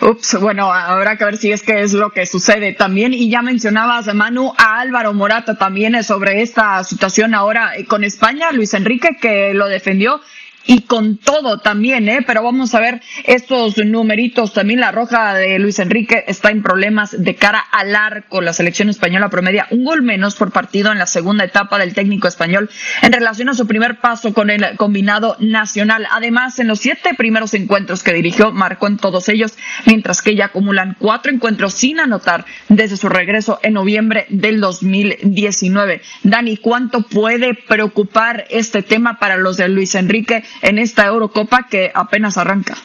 Ups, 0.02 0.38
bueno, 0.42 0.72
habrá 0.74 1.16
que 1.18 1.24
ver 1.24 1.38
si 1.38 1.52
es 1.54 1.64
que 1.64 1.82
es 1.82 1.94
lo 1.94 2.10
que 2.12 2.26
sucede 2.26 2.74
también. 2.74 3.14
Y 3.14 3.30
ya 3.30 3.42
mencionabas, 3.42 4.14
Manu, 4.14 4.52
a 4.58 4.80
Álvaro 4.82 5.14
Morata 5.14 5.58
también 5.58 5.96
eh, 5.96 6.04
sobre 6.04 6.42
esta 6.42 6.84
situación 6.84 7.34
ahora 7.34 7.78
eh, 7.78 7.86
con 7.86 8.04
España, 8.04 8.52
Luis 8.52 8.74
Enrique, 8.74 9.18
que 9.22 9.54
lo 9.54 9.68
defendió. 9.68 10.20
Y 10.68 10.82
con 10.82 11.18
todo 11.18 11.60
también, 11.60 12.10
¿eh? 12.10 12.24
Pero 12.26 12.42
vamos 12.44 12.74
a 12.74 12.80
ver 12.80 13.02
estos 13.26 13.78
numeritos. 13.78 14.54
También 14.54 14.80
la 14.80 14.92
roja 14.92 15.36
de 15.36 15.60
Luis 15.60 15.80
Enrique 15.80 16.24
está 16.28 16.50
en 16.50 16.64
problemas 16.64 17.16
de 17.24 17.36
cara 17.36 17.60
al 17.60 17.96
arco. 17.96 18.42
La 18.42 18.54
selección 18.54 18.90
española 18.90 19.30
promedia 19.30 19.68
un 19.70 19.86
gol 19.86 20.02
menos 20.02 20.36
por 20.36 20.52
partido 20.52 20.92
en 20.92 20.98
la 20.98 21.06
segunda 21.06 21.44
etapa 21.44 21.78
del 21.78 21.94
técnico 21.94 22.28
español 22.28 22.70
en 23.02 23.14
relación 23.14 23.50
a 23.50 23.54
su 23.54 23.68
primer 23.68 24.00
paso 24.00 24.34
con 24.34 24.50
el 24.50 24.76
combinado 24.78 25.38
nacional. 25.40 26.08
Además, 26.12 26.58
en 26.60 26.68
los 26.68 26.80
siete 26.80 27.14
primeros 27.16 27.54
encuentros 27.54 28.02
que 28.02 28.14
dirigió, 28.14 28.52
marcó 28.52 28.88
en 28.88 28.98
todos 28.98 29.30
ellos, 29.30 29.54
mientras 29.86 30.22
que 30.22 30.36
ya 30.36 30.46
acumulan 30.46 30.96
cuatro 30.98 31.32
encuentros 31.32 31.76
sin 31.76 32.00
anotar 32.00 32.46
desde 32.70 32.98
su 32.98 33.10
regreso 33.10 33.60
en 33.62 33.74
noviembre 33.74 34.26
del 34.30 34.60
2019. 34.62 36.02
Dani, 36.24 36.58
¿cuánto 36.58 37.02
puede 37.04 37.54
preocupar 37.54 38.46
este 38.50 38.82
tema 38.82 39.20
para 39.20 39.38
los 39.38 39.58
de 39.58 39.70
Luis 39.70 39.96
Enrique 39.96 40.44
en 40.62 40.78
esta 40.80 41.06
Eurocopa 41.06 41.68
que 41.70 41.92
apenas 41.94 42.38
arranca? 42.38 42.76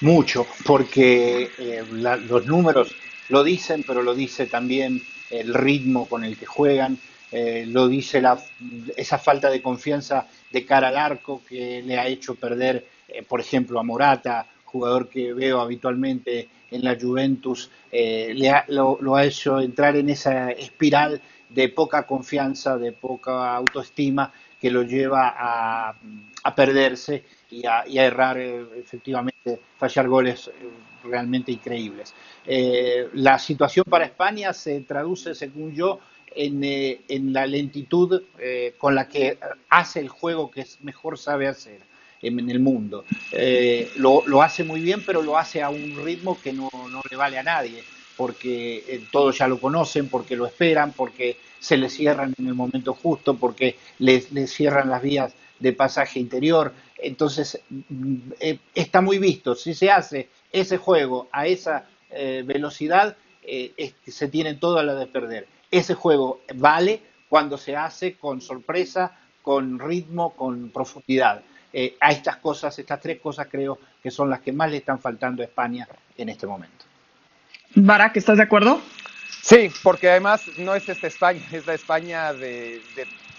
Mucho, 0.00 0.46
porque 0.64 1.50
eh, 1.58 1.84
la- 1.92 2.16
los 2.16 2.46
números 2.46 2.94
lo 3.28 3.44
dicen, 3.44 3.84
pero 3.86 4.02
lo 4.02 4.14
dice 4.14 4.46
también 4.46 5.00
el 5.30 5.54
ritmo 5.54 6.06
con 6.08 6.24
el 6.24 6.36
que 6.36 6.46
juegan, 6.46 6.98
eh, 7.30 7.64
lo 7.68 7.88
dice 7.88 8.20
la, 8.20 8.38
esa 8.96 9.18
falta 9.18 9.48
de 9.48 9.62
confianza 9.62 10.26
de 10.50 10.66
cara 10.66 10.88
al 10.88 10.98
arco 10.98 11.42
que 11.48 11.82
le 11.82 11.98
ha 11.98 12.06
hecho 12.06 12.34
perder, 12.34 12.86
eh, 13.08 13.22
por 13.22 13.40
ejemplo, 13.40 13.78
a 13.80 13.82
Morata, 13.82 14.46
jugador 14.64 15.08
que 15.08 15.32
veo 15.32 15.60
habitualmente 15.60 16.48
en 16.70 16.82
la 16.84 16.96
Juventus, 17.00 17.70
le 17.92 18.48
ha- 18.50 18.64
lo, 18.68 18.98
lo 19.02 19.14
ha 19.16 19.24
hecho 19.26 19.60
entrar 19.60 19.94
en 19.96 20.08
esa 20.08 20.50
espiral 20.50 21.20
de 21.50 21.68
poca 21.68 22.06
confianza, 22.06 22.78
de 22.78 22.92
poca 22.92 23.54
autoestima, 23.54 24.32
que 24.62 24.70
lo 24.70 24.84
lleva 24.84 25.34
a, 25.36 26.54
perderse 26.54 27.24
y 27.50 27.66
a, 27.66 27.82
errar 27.84 28.38
eh, 28.38 28.64
efectivamente, 28.78 29.58
fallar 29.76 30.06
goles 30.06 30.46
eh, 30.46 30.52
realmente 31.02 31.50
increíbles. 31.50 32.14
Eh, 32.46 33.08
la 33.14 33.40
situación 33.40 33.84
para 33.90 34.04
España 34.04 34.52
se 34.52 34.80
traduce, 34.82 35.34
según 35.34 35.74
yo, 35.74 35.98
en, 36.34 37.32
la 37.32 37.44
lentitud 37.44 38.22
con 38.78 38.94
la 38.94 39.08
que 39.08 39.36
hace 39.68 40.00
el 40.00 40.08
juego 40.08 40.50
que 40.50 40.64
mejor 40.82 41.18
sabe 41.18 41.48
hacer 41.48 41.80
en, 42.22 42.48
el 42.48 42.60
mundo. 42.60 43.04
Lo, 43.96 44.42
hace 44.42 44.62
muy 44.62 44.80
bien, 44.80 45.02
pero 45.04 45.22
lo 45.22 45.36
hace 45.36 45.60
a 45.60 45.70
un 45.70 46.04
ritmo 46.04 46.40
que 46.40 46.52
no, 46.52 46.70
no 46.88 47.02
le 47.10 47.16
vale 47.16 47.36
a 47.36 47.42
nadie, 47.42 47.82
porque 48.16 49.02
todos 49.10 49.36
ya 49.36 49.48
lo 49.48 49.60
conocen, 49.60 50.08
porque 50.08 50.36
lo 50.36 50.46
esperan, 50.46 50.92
porque 50.92 51.36
se 51.62 51.76
le 51.76 51.88
cierran 51.88 52.34
en 52.36 52.48
el 52.48 52.54
momento 52.54 52.92
justo 52.92 53.36
porque 53.36 53.78
le, 54.00 54.20
cierran 54.48 54.90
las 54.90 55.00
vías 55.00 55.32
de 55.60 55.72
pasaje 55.72 56.18
interior. 56.18 56.74
Entonces, 56.98 57.60
mm, 57.70 58.32
eh, 58.40 58.58
está 58.74 59.00
muy 59.00 59.18
visto. 59.18 59.54
Si 59.54 59.72
se 59.72 59.88
hace 59.88 60.28
ese 60.50 60.76
juego 60.76 61.28
a 61.30 61.46
esa 61.46 61.86
eh, 62.10 62.42
velocidad, 62.44 63.16
eh, 63.44 63.94
se 64.04 64.26
tiene 64.26 64.54
todo 64.54 64.82
la 64.82 64.96
de 64.96 65.06
perder. 65.06 65.46
Ese 65.70 65.94
juego 65.94 66.40
vale 66.56 67.00
cuando 67.28 67.56
se 67.56 67.76
hace 67.76 68.16
con 68.16 68.40
sorpresa, 68.40 69.16
con 69.40 69.78
ritmo, 69.78 70.34
con 70.34 70.70
profundidad. 70.70 71.42
a 72.00 72.10
estas 72.10 72.36
cosas, 72.36 72.78
estas 72.78 73.00
tres 73.00 73.18
cosas 73.20 73.46
creo 73.50 73.78
que 74.02 74.10
son 74.10 74.28
las 74.28 74.40
que 74.40 74.52
más 74.52 74.70
le 74.70 74.78
están 74.78 74.98
faltando 74.98 75.42
a 75.42 75.46
España 75.46 75.88
en 76.18 76.28
este 76.28 76.46
momento. 76.46 76.84
Barak, 77.74 78.16
¿estás 78.16 78.36
de 78.36 78.42
acuerdo? 78.42 78.80
Sí, 79.42 79.70
porque 79.82 80.08
además 80.08 80.42
no 80.56 80.74
es 80.74 80.88
esta 80.88 81.08
España, 81.08 81.42
es 81.50 81.66
la 81.66 81.74
España 81.74 82.32
de, 82.32 82.80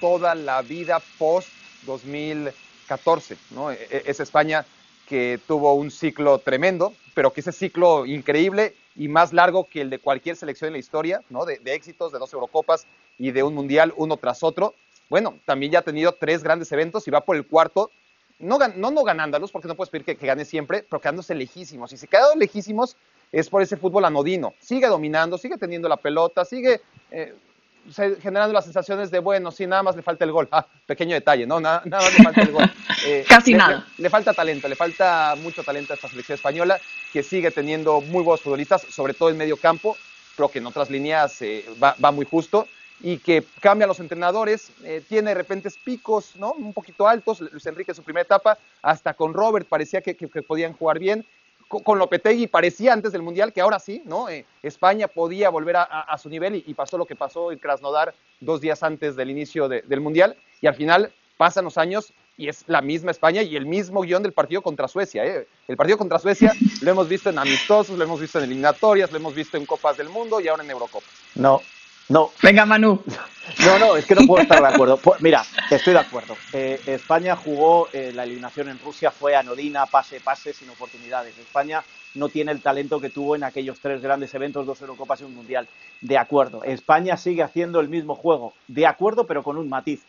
toda 0.01 0.35
la 0.35 0.61
vida 0.61 1.01
post 1.17 1.47
2014, 1.85 3.37
¿no? 3.51 3.71
E, 3.71 3.75
e, 3.89 4.03
es 4.05 4.19
España 4.19 4.65
que 5.07 5.39
tuvo 5.47 5.73
un 5.75 5.91
ciclo 5.91 6.39
tremendo, 6.39 6.93
pero 7.13 7.31
que 7.31 7.39
ese 7.39 7.53
ciclo 7.53 8.05
increíble 8.05 8.75
y 8.97 9.07
más 9.07 9.31
largo 9.31 9.67
que 9.69 9.79
el 9.79 9.89
de 9.89 9.99
cualquier 9.99 10.35
selección 10.35 10.67
en 10.67 10.73
la 10.73 10.79
historia, 10.79 11.21
¿no? 11.29 11.45
De, 11.45 11.61
éxitos, 11.65 12.11
de 12.11 12.19
dos 12.19 12.33
Eurocopas 12.33 12.85
y 13.17 13.31
de 13.31 13.43
un 13.43 13.55
Mundial 13.55 13.93
uno 13.95 14.17
tras 14.17 14.43
otro. 14.43 14.75
Bueno, 15.09 15.39
también 15.45 15.71
ya 15.71 15.79
ha 15.79 15.83
tenido 15.83 16.11
tres 16.13 16.43
grandes 16.43 16.71
eventos 16.73 17.07
y 17.07 17.11
va 17.11 17.21
por 17.21 17.37
el 17.37 17.47
cuarto, 17.47 17.91
no, 18.39 18.57
no, 18.75 18.91
no 18.91 19.03
ganándolos, 19.03 19.51
porque 19.51 19.69
no 19.69 19.75
puedes 19.75 19.89
pedir 19.89 20.05
que, 20.05 20.15
gane 20.15 20.43
siempre, 20.43 20.83
pero 20.83 20.99
quedándose 20.99 21.33
lejísimos. 21.33 21.93
Y 21.93 21.97
si 21.97 22.07
quedan 22.07 22.39
lejísimos, 22.39 22.97
es 23.33 23.49
por 23.49 23.63
ese 23.63 23.75
fútbol 23.75 24.05
anodino. 24.05 24.53
Sigue 24.59 24.87
dominando, 24.87 25.39
sigue 25.39 25.57
teniendo 25.57 25.89
la 25.89 25.97
pelota, 25.97 26.45
sigue 26.45 26.81
eh, 27.09 27.33
generando 28.21 28.53
las 28.53 28.63
sensaciones 28.63 29.09
de, 29.09 29.17
bueno, 29.17 29.51
sí, 29.51 29.65
nada 29.65 29.81
más 29.81 29.95
le 29.95 30.03
falta 30.03 30.23
el 30.23 30.31
gol. 30.31 30.47
Ah, 30.51 30.65
pequeño 30.85 31.15
detalle, 31.15 31.47
¿no? 31.47 31.59
Nada, 31.59 31.81
más 31.83 32.17
le 32.17 32.23
falta 32.23 32.41
el 32.41 32.51
gol. 32.51 32.71
Eh, 33.05 33.25
Casi 33.27 33.53
nada. 33.53 33.85
Le, 33.97 34.09
falta 34.09 34.33
talento, 34.33 34.69
le 34.69 34.77
falta 34.77 35.35
mucho 35.41 35.61
talento 35.61 35.91
a 35.91 35.95
esta 35.97 36.07
selección 36.07 36.35
española, 36.35 36.79
que 37.11 37.21
sigue 37.21 37.51
teniendo 37.51 37.99
muy 37.99 38.23
buenos 38.23 38.39
futbolistas, 38.39 38.81
sobre 38.83 39.13
todo 39.13 39.29
en 39.29 39.35
medio 39.35 39.57
campo. 39.57 39.97
Creo 40.37 40.47
que 40.47 40.59
en 40.59 40.67
otras 40.67 40.89
líneas 40.89 41.41
eh, 41.41 41.65
va, 41.83 42.11
muy 42.13 42.25
justo 42.25 42.65
y 43.01 43.17
que 43.17 43.43
cambia 43.59 43.83
a 43.83 43.87
los 43.89 43.99
entrenadores, 43.99 44.71
tiene 45.09 45.31
de 45.31 45.33
repente 45.33 45.69
picos, 45.83 46.37
¿no? 46.37 46.53
Un 46.53 46.71
poquito 46.71 47.05
altos, 47.05 47.41
Luis 47.41 47.65
Enrique 47.65 47.91
en 47.91 47.95
su 47.95 48.03
primera 48.03 48.23
etapa, 48.23 48.57
hasta 48.81 49.13
con 49.13 49.33
Robert 49.33 49.67
parecía 49.67 49.99
que 49.99 50.15
podían 50.15 50.71
jugar 50.71 50.99
bien, 50.99 51.25
con 51.81 51.99
Lopetegui 51.99 52.47
parecía 52.47 52.93
antes 52.93 53.11
del 53.11 53.21
Mundial 53.21 53.53
que 53.53 53.61
ahora 53.61 53.79
sí, 53.79 54.01
¿no? 54.05 54.29
Eh, 54.29 54.45
España 54.61 55.07
podía 55.07 55.49
volver 55.49 55.77
a, 55.77 56.17
su 56.17 56.29
nivel 56.29 56.63
y, 56.65 56.73
pasó 56.73 56.97
lo 56.97 57.05
que 57.05 57.15
pasó 57.15 57.51
en 57.51 57.59
Krasnodar 57.59 58.13
dos 58.39 58.61
días 58.61 58.83
antes 58.83 59.15
del 59.15 59.29
inicio 59.29 59.67
del 59.67 60.01
Mundial 60.01 60.35
y 60.61 60.67
al 60.67 60.75
final 60.75 61.11
pasan 61.37 61.65
los 61.65 61.77
años 61.77 62.13
y 62.37 62.49
es 62.49 62.63
la 62.67 62.81
misma 62.81 63.11
España 63.11 63.41
y 63.41 63.55
el 63.55 63.65
mismo 63.65 64.01
guion 64.01 64.23
del 64.23 64.33
partido 64.33 64.61
contra 64.61 64.87
Suecia. 64.87 65.25
¿eh? 65.25 65.47
El 65.67 65.77
partido 65.77 65.97
contra 65.97 66.19
Suecia 66.19 66.53
lo 66.81 66.91
hemos 66.91 67.07
visto 67.07 67.29
en 67.29 67.37
amistosos, 67.37 67.97
lo 67.97 68.03
hemos 68.03 68.19
visto 68.19 68.39
en 68.39 68.45
eliminatorias, 68.45 69.11
lo 69.11 69.17
hemos 69.17 69.35
visto 69.35 69.57
en 69.57 69.65
Copas 69.65 69.97
del 69.97 70.09
Mundo 70.09 70.39
y 70.39 70.47
ahora 70.47 70.63
en 70.63 70.71
Eurocopa. 70.71 71.05
No, 71.35 71.61
no. 72.09 72.31
Venga, 72.41 72.65
Manu. 72.65 73.01
No, 73.65 73.77
no, 73.77 73.95
es 73.97 74.05
que 74.05 74.15
no 74.15 74.25
puedo 74.25 74.41
estar 74.41 74.61
de 74.61 74.67
acuerdo. 74.67 74.97
Pues, 74.97 75.21
mira, 75.21 75.43
estoy 75.69 75.93
de 75.93 75.99
acuerdo. 75.99 76.35
Eh, 76.53 76.79
España 76.85 77.35
jugó 77.35 77.87
eh, 77.91 78.11
la 78.13 78.23
eliminación 78.23 78.69
en 78.69 78.79
Rusia, 78.79 79.11
fue 79.11 79.35
anodina, 79.35 79.85
pase, 79.85 80.19
pase, 80.21 80.53
sin 80.53 80.69
oportunidades. 80.69 81.37
España 81.37 81.83
no 82.15 82.29
tiene 82.29 82.51
el 82.51 82.61
talento 82.61 82.99
que 82.99 83.09
tuvo 83.09 83.35
en 83.35 83.43
aquellos 83.43 83.79
tres 83.79 84.01
grandes 84.01 84.33
eventos, 84.33 84.65
dos 84.65 84.81
Eurocopas 84.81 85.21
y 85.21 85.25
un 85.25 85.35
Mundial. 85.35 85.67
De 86.01 86.17
acuerdo. 86.17 86.63
España 86.63 87.17
sigue 87.17 87.43
haciendo 87.43 87.79
el 87.79 87.89
mismo 87.89 88.15
juego. 88.15 88.53
De 88.67 88.85
acuerdo, 88.87 89.27
pero 89.27 89.43
con 89.43 89.57
un 89.57 89.69
matiz. 89.69 90.03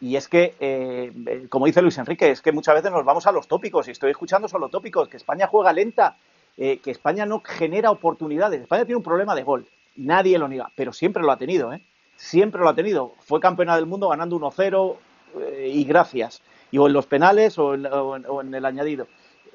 Y 0.00 0.16
es 0.16 0.26
que, 0.26 0.56
eh, 0.58 1.46
como 1.48 1.66
dice 1.66 1.82
Luis 1.82 1.98
Enrique, 1.98 2.30
es 2.30 2.42
que 2.42 2.50
muchas 2.50 2.74
veces 2.74 2.90
nos 2.90 3.04
vamos 3.04 3.26
a 3.26 3.32
los 3.32 3.46
tópicos 3.46 3.86
y 3.86 3.92
estoy 3.92 4.10
escuchando 4.10 4.48
solo 4.48 4.68
tópicos, 4.68 5.08
que 5.08 5.16
España 5.16 5.46
juega 5.46 5.72
lenta, 5.72 6.16
que 6.56 6.80
España 6.84 7.24
no 7.24 7.40
genera 7.44 7.90
oportunidades. 7.92 8.60
España 8.60 8.84
tiene 8.84 8.96
un 8.96 9.02
problema 9.04 9.34
de 9.34 9.44
gol 9.44 9.66
Nadie 9.96 10.38
lo 10.38 10.48
niega, 10.48 10.70
pero 10.76 10.92
siempre 10.92 11.22
lo 11.22 11.32
ha 11.32 11.36
tenido, 11.36 11.72
¿eh? 11.72 11.84
Siempre 12.16 12.60
lo 12.60 12.68
ha 12.68 12.74
tenido. 12.74 13.14
Fue 13.20 13.40
campeona 13.40 13.76
del 13.76 13.86
mundo 13.86 14.08
ganando 14.08 14.38
1-0 14.38 14.96
eh, 15.40 15.70
y 15.72 15.84
gracias. 15.84 16.42
Y 16.70 16.78
o 16.78 16.86
en 16.86 16.92
los 16.92 17.06
penales 17.06 17.58
o 17.58 17.74
en, 17.74 18.54
el 18.54 18.64
añadido. 18.64 19.06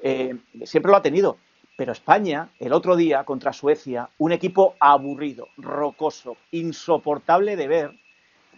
Eh, 0.02 0.36
siempre 0.64 0.90
lo 0.90 0.98
ha 0.98 1.02
tenido. 1.02 1.38
Pero 1.76 1.92
España, 1.92 2.50
el 2.58 2.72
otro 2.72 2.96
día 2.96 3.24
contra 3.24 3.52
Suecia, 3.52 4.10
un 4.18 4.32
equipo 4.32 4.74
aburrido, 4.80 5.48
rocoso, 5.56 6.36
insoportable 6.50 7.56
de 7.56 7.68
ver, 7.68 7.92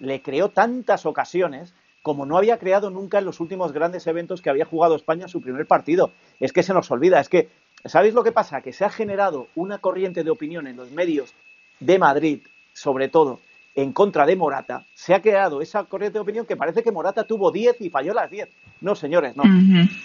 le 0.01 0.23
creó 0.23 0.49
tantas 0.49 1.05
ocasiones 1.07 1.75
como 2.03 2.25
no 2.25 2.39
había 2.39 2.59
creado 2.59 2.91
nunca 2.91 3.19
en 3.19 3.27
los 3.27 3.41
últimos 3.41 3.73
grandes 3.73 4.07
eventos 4.07 4.41
que 4.41 4.49
había 4.49 4.65
jugado 4.65 4.97
España 4.97 5.25
en 5.25 5.29
su 5.29 5.43
primer 5.43 5.67
partido. 5.67 6.13
Es 6.41 6.53
que 6.53 6.63
se 6.63 6.73
nos 6.73 6.91
olvida, 6.91 7.21
es 7.21 7.29
que, 7.29 7.51
¿sabéis 7.85 8.15
lo 8.15 8.25
que 8.25 8.33
pasa? 8.33 8.63
Que 8.63 8.73
se 8.73 8.85
ha 8.85 8.91
generado 8.91 9.49
una 9.55 9.79
corriente 9.79 10.25
de 10.25 10.31
opinión 10.31 10.67
en 10.67 10.77
los 10.77 10.91
medios 10.91 11.35
de 11.81 11.99
Madrid, 11.99 12.41
sobre 12.73 13.09
todo, 13.09 13.41
en 13.75 13.93
contra 13.93 14.27
de 14.27 14.37
Morata, 14.37 14.87
se 14.95 15.15
ha 15.15 15.23
creado 15.23 15.61
esa 15.63 15.85
corriente 15.85 16.19
de 16.19 16.23
opinión 16.23 16.47
que 16.47 16.57
parece 16.57 16.83
que 16.83 16.93
Morata 16.93 17.25
tuvo 17.25 17.51
10 17.51 17.81
y 17.81 17.91
falló 17.91 18.13
las 18.13 18.31
10. 18.31 18.49
No, 18.81 18.95
señores, 18.95 19.37
no. 19.37 19.45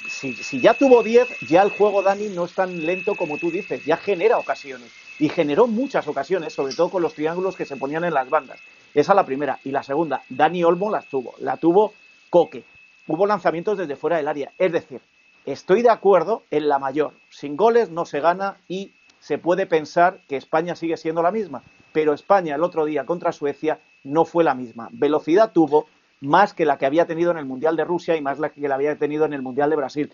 si, 0.10 0.34
si, 0.34 0.60
ya 0.62 0.74
tuvo 0.74 1.02
10, 1.04 1.42
ya 1.48 1.62
el 1.62 1.72
juego, 1.72 2.02
Dani, 2.02 2.28
no 2.30 2.46
es 2.46 2.54
tan 2.54 2.86
lento 2.86 3.16
como 3.16 3.38
tú 3.38 3.52
dices, 3.52 3.84
ya 3.86 3.98
genera 3.98 4.38
ocasiones. 4.38 4.92
Y 5.18 5.30
generó 5.30 5.68
muchas 5.68 6.08
ocasiones, 6.08 6.54
sobre 6.54 6.74
todo 6.74 6.90
con 6.90 7.02
los 7.02 7.14
triángulos 7.14 7.56
que 7.56 7.66
se 7.66 7.78
ponían 7.78 8.04
en 8.04 8.14
las 8.14 8.30
bandas. 8.30 8.60
Esa 8.94 9.12
es 9.12 9.16
la 9.16 9.26
primera. 9.26 9.60
Y 9.64 9.72
la 9.72 9.84
segunda, 9.84 10.22
Dani 10.30 10.64
Olmo 10.64 10.92
las 10.92 11.06
tuvo. 11.06 11.36
La 11.40 11.58
tuvo 11.58 11.94
Coque. 12.30 12.64
Hubo 13.08 13.26
lanzamientos 13.26 13.78
desde 13.78 13.96
fuera 13.96 14.18
del 14.18 14.28
área. 14.28 14.52
Es 14.58 14.72
decir, 14.72 15.02
estoy 15.46 15.82
de 15.82 15.90
acuerdo 15.90 16.44
en 16.52 16.68
la 16.68 16.80
mayor. 16.80 17.14
Sin 17.30 17.56
goles 17.56 17.90
no 17.90 18.06
se 18.06 18.20
gana 18.20 18.58
y 18.68 18.92
se 19.26 19.40
puede 19.40 19.66
pensar 19.66 20.20
que 20.28 20.38
España 20.38 20.76
sigue 20.76 20.98
siendo 20.98 21.24
la 21.24 21.32
misma, 21.32 21.64
pero 21.92 22.14
España 22.14 22.54
el 22.54 22.62
otro 22.62 22.86
día 22.86 23.08
contra 23.08 23.32
Suecia 23.32 23.80
no 24.04 24.24
fue 24.24 24.44
la 24.44 24.54
misma. 24.54 24.88
Velocidad 24.92 25.52
tuvo 25.52 25.88
más 26.22 26.54
que 26.54 26.64
la 26.64 26.78
que 26.78 26.86
había 26.86 27.08
tenido 27.08 27.32
en 27.32 27.40
el 27.40 27.46
Mundial 27.46 27.76
de 27.76 27.86
Rusia 27.86 28.16
y 28.16 28.22
más 28.22 28.38
la 28.38 28.50
que 28.50 28.68
la 28.68 28.76
había 28.76 28.96
tenido 29.00 29.26
en 29.26 29.34
el 29.34 29.42
Mundial 29.42 29.72
de 29.72 29.78
Brasil. 29.78 30.14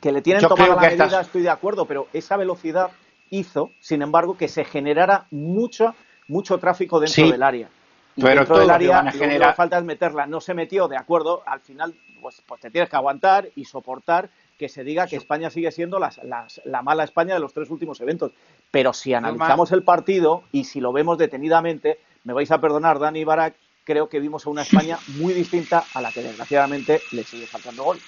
Que 0.00 0.12
le 0.12 0.22
tienen 0.22 0.46
tomada 0.46 0.76
la 0.76 0.82
medida, 0.82 1.22
estoy 1.22 1.42
de 1.42 1.50
acuerdo, 1.50 1.86
pero 1.86 2.06
esa 2.12 2.36
velocidad 2.36 2.92
hizo, 3.30 3.72
sin 3.80 4.00
embargo, 4.00 4.36
que 4.36 4.46
se 4.46 4.64
generara 4.64 5.26
mucho, 5.32 5.92
mucho 6.28 6.58
tráfico 6.58 7.00
dentro 7.00 7.28
del 7.28 7.42
área. 7.42 7.68
Y 8.14 8.22
pero 8.22 8.36
dentro 8.36 8.58
del 8.60 8.70
área 8.70 9.02
lo 9.02 9.10
que 9.10 9.52
falta 9.56 9.78
es 9.78 9.84
meterla. 9.84 10.24
No 10.26 10.40
se 10.40 10.54
metió, 10.54 10.86
de 10.86 10.96
acuerdo, 10.96 11.42
al 11.46 11.58
final 11.58 11.92
pues, 12.22 12.40
pues 12.46 12.60
te 12.60 12.70
tienes 12.70 12.88
que 12.88 12.94
aguantar 12.94 13.48
y 13.56 13.64
soportar 13.64 14.30
que 14.58 14.68
se 14.68 14.84
diga 14.84 15.06
que 15.06 15.16
España 15.16 15.50
sigue 15.50 15.70
siendo 15.72 15.98
la 15.98 16.82
mala 16.82 17.04
España 17.04 17.34
de 17.34 17.40
los 17.40 17.52
tres 17.52 17.70
últimos 17.70 18.00
eventos. 18.00 18.32
Pero 18.70 18.92
si 18.92 19.14
analizamos 19.14 19.72
el 19.72 19.82
partido 19.82 20.44
y 20.52 20.64
si 20.64 20.80
lo 20.80 20.92
vemos 20.92 21.18
detenidamente, 21.18 21.98
me 22.24 22.32
vais 22.32 22.50
a 22.50 22.60
perdonar, 22.60 22.98
Dani 22.98 23.20
y 23.20 23.24
Barak, 23.24 23.54
creo 23.84 24.08
que 24.08 24.20
vimos 24.20 24.46
a 24.46 24.50
una 24.50 24.62
España 24.62 24.98
muy 25.18 25.34
distinta 25.34 25.84
a 25.94 26.00
la 26.00 26.12
que 26.12 26.22
desgraciadamente 26.22 27.00
le 27.12 27.24
sigue 27.24 27.46
faltando 27.46 27.84
gol. 27.84 27.98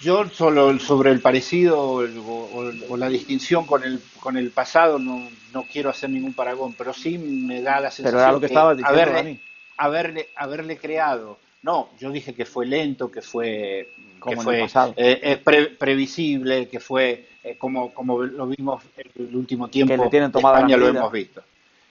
Yo 0.00 0.28
solo 0.28 0.78
sobre 0.80 1.12
el 1.12 1.20
parecido 1.20 1.80
o, 1.80 2.96
la 2.96 3.08
distinción 3.08 3.64
con 3.64 3.84
el 3.84 4.02
con 4.20 4.36
el 4.36 4.50
pasado 4.50 4.98
no, 4.98 5.28
no, 5.52 5.62
quiero 5.62 5.88
hacer 5.88 6.10
ningún 6.10 6.34
paragón, 6.34 6.74
pero 6.74 6.92
sí 6.92 7.16
me 7.16 7.62
da 7.62 7.80
la 7.80 7.90
sensación 7.90 8.12
pero 8.12 8.20
era 8.20 8.32
lo 8.32 8.40
que, 8.40 8.46
estabas 8.46 8.76
diciendo, 8.76 9.12
Dani. 9.12 9.40
haberle, 9.76 10.28
haberle 10.36 10.76
creado 10.76 11.38
no, 11.64 11.88
yo 11.98 12.10
dije 12.10 12.34
que 12.34 12.44
fue 12.44 12.66
lento, 12.66 13.10
que 13.10 13.22
fue, 13.22 13.88
que 14.22 14.36
fue 14.36 14.64
eh, 14.64 15.40
eh, 15.46 15.70
previsible, 15.78 16.68
que 16.68 16.78
fue 16.78 17.26
eh, 17.42 17.56
como, 17.56 17.94
como 17.94 18.22
lo 18.22 18.46
vimos 18.48 18.82
el 19.16 19.34
último 19.34 19.68
tiempo. 19.68 19.94
Que 19.94 20.04
le 20.04 20.10
tienen 20.10 20.30
tomada 20.30 20.58
España 20.58 20.76
la 20.76 20.82
medida. 20.82 20.92
lo 20.92 20.98
hemos 20.98 21.12
visto. 21.12 21.42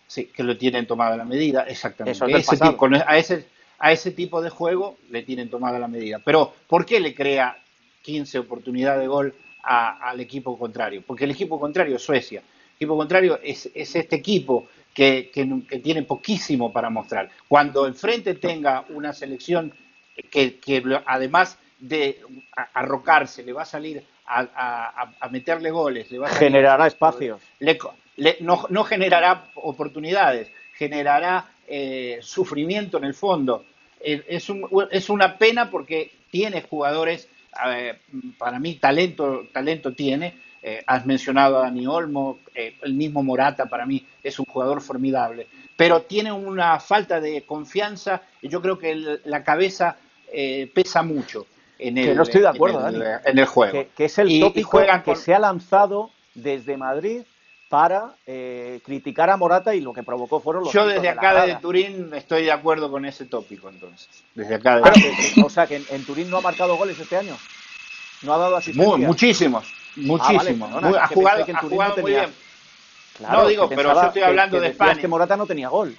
Sí, 0.06 0.26
que 0.26 0.44
lo 0.44 0.56
tienen 0.60 0.86
tomada 0.86 1.18
la 1.18 1.26
medida, 1.26 1.64
exactamente. 1.64 2.24
a, 2.24 3.18
ese, 3.18 3.48
a 3.80 3.92
ese 3.92 4.12
tipo 4.12 4.44
de 4.44 4.52
juego 4.52 4.98
le 5.10 5.24
tienen 5.24 5.50
tomada 5.50 5.80
la 5.80 5.88
medida. 5.88 6.22
Pero, 6.24 6.54
¿por 6.68 6.86
qué 6.86 7.00
le 7.00 7.16
crea 7.16 7.58
15 8.04 8.38
oportunidades 8.38 9.02
de 9.02 9.08
gol 9.08 9.34
al 9.64 10.20
equipo 10.20 10.56
contrario? 10.56 11.02
Porque 11.04 11.24
el 11.24 11.32
equipo 11.32 11.60
contrario 11.60 11.96
es 11.96 12.02
Suecia. 12.04 12.42
El 12.42 12.76
equipo 12.76 12.96
contrario 12.96 13.40
es, 13.42 13.72
es 13.74 13.96
este 13.96 14.18
equipo 14.18 14.68
que, 14.94 15.32
tiene 15.84 16.04
poquísimo 16.04 16.72
para 16.72 16.90
mostrar. 16.90 17.30
Cuando 17.48 17.88
enfrente 17.88 18.36
tenga 18.36 18.86
una 18.90 19.14
selección 19.14 19.74
que, 20.32 20.84
además 21.06 21.58
de 21.80 22.22
arrocarse, 22.74 23.44
le 23.44 23.54
va 23.54 23.64
a 23.64 23.66
salir 23.66 24.04
a, 24.26 25.30
meterle 25.32 25.72
goles, 25.72 26.12
le 26.12 26.20
va 26.20 26.28
a 26.28 26.32
generará 26.32 26.88
espacios. 26.88 27.42
no, 28.40 28.84
generará 28.84 29.50
oportunidades, 29.56 30.52
generará 30.76 31.50
eh, 31.68 32.20
sufrimiento 32.22 32.98
en 32.98 33.06
el 33.06 33.14
fondo. 33.14 33.66
Eh, 34.00 34.24
es, 34.28 34.48
es, 34.92 35.10
una 35.10 35.38
pena 35.38 35.70
porque 35.72 36.12
tiene 36.30 36.62
jugadores, 36.62 37.28
para 38.38 38.60
mí 38.60 38.76
talento, 38.76 39.48
talento 39.52 39.94
tiene, 39.94 40.36
eh, 40.65 40.82
has 40.88 41.06
mencionado 41.06 41.58
a 41.58 41.63
Dani 41.63 41.86
Olmo, 41.86 42.39
eh, 42.56 42.78
el 42.84 42.93
mismo 42.93 43.21
Morata 43.21 43.65
para 43.65 43.86
mí 43.86 44.08
es 44.23 44.39
un 44.39 44.45
jugador 44.45 44.80
formidable, 44.80 45.45
pero 45.76 46.04
tiene 46.04 46.32
una 46.32 46.80
falta 46.80 47.19
de 47.19 47.41
confianza 47.41 48.21
y 48.41 48.47
yo 48.47 48.62
creo 48.62 48.80
que 48.80 49.19
la 49.26 49.43
cabeza 49.43 49.97
eh, 50.32 50.71
pesa 50.73 51.04
mucho 51.04 51.47
en 51.78 51.97
el, 51.97 52.15
no 52.15 52.23
estoy 52.23 52.39
de 52.39 52.47
acuerdo, 52.47 52.88
en 52.88 53.38
el, 53.38 53.45
juego. 53.45 53.88
Que, 53.93 54.06
es 54.06 54.17
el 54.19 54.39
tópico 54.39 54.80
que 55.04 55.17
se 55.17 55.34
ha 55.34 55.39
lanzado 55.39 56.12
desde 56.34 56.78
Madrid 56.78 57.23
para 57.67 58.15
criticar 58.86 59.32
a 59.32 59.36
Morata 59.36 59.76
y 59.76 59.82
lo 59.82 59.91
que 59.91 60.04
provocó 60.04 60.39
fueron 60.39 60.63
los 60.63 60.71
Yo 60.71 60.88
desde 60.88 61.10
acá, 61.10 61.45
de 61.45 61.56
Turín, 61.56 62.13
estoy 62.13 62.43
de 62.43 62.54
acuerdo 62.54 62.89
con 62.89 63.04
ese 63.04 63.26
tópico, 63.26 63.67
entonces. 63.67 64.08
Desde 64.34 64.56
acá 64.56 64.82
O 65.43 65.49
sea, 65.49 65.67
que 65.67 65.82
en, 65.89 66.06
Turín 66.06 66.30
no 66.30 66.38
ha 66.38 66.41
marcado 66.41 66.78
goles 66.78 66.97
este 66.97 67.17
año. 67.17 67.36
No 68.21 68.34
ha 68.34 68.38
dado 68.38 68.56
asistencia. 68.56 69.06
muchísimos. 69.06 69.83
Muchísimo. 69.96 70.66
ha 70.66 71.08
jugado, 71.08 71.46
muy 72.02 72.12
bien. 72.12 72.34
no 73.20 73.48
digo, 73.48 73.70
pero 73.70 73.94
yo 73.94 74.04
estoy 74.04 74.22
hablando 74.24 74.60
de 74.60 74.68
España. 74.70 74.96
que 74.96 75.08
Morata 75.08 75.38
no 75.38 75.46
tenía 75.46 75.70
gol. 75.70 75.96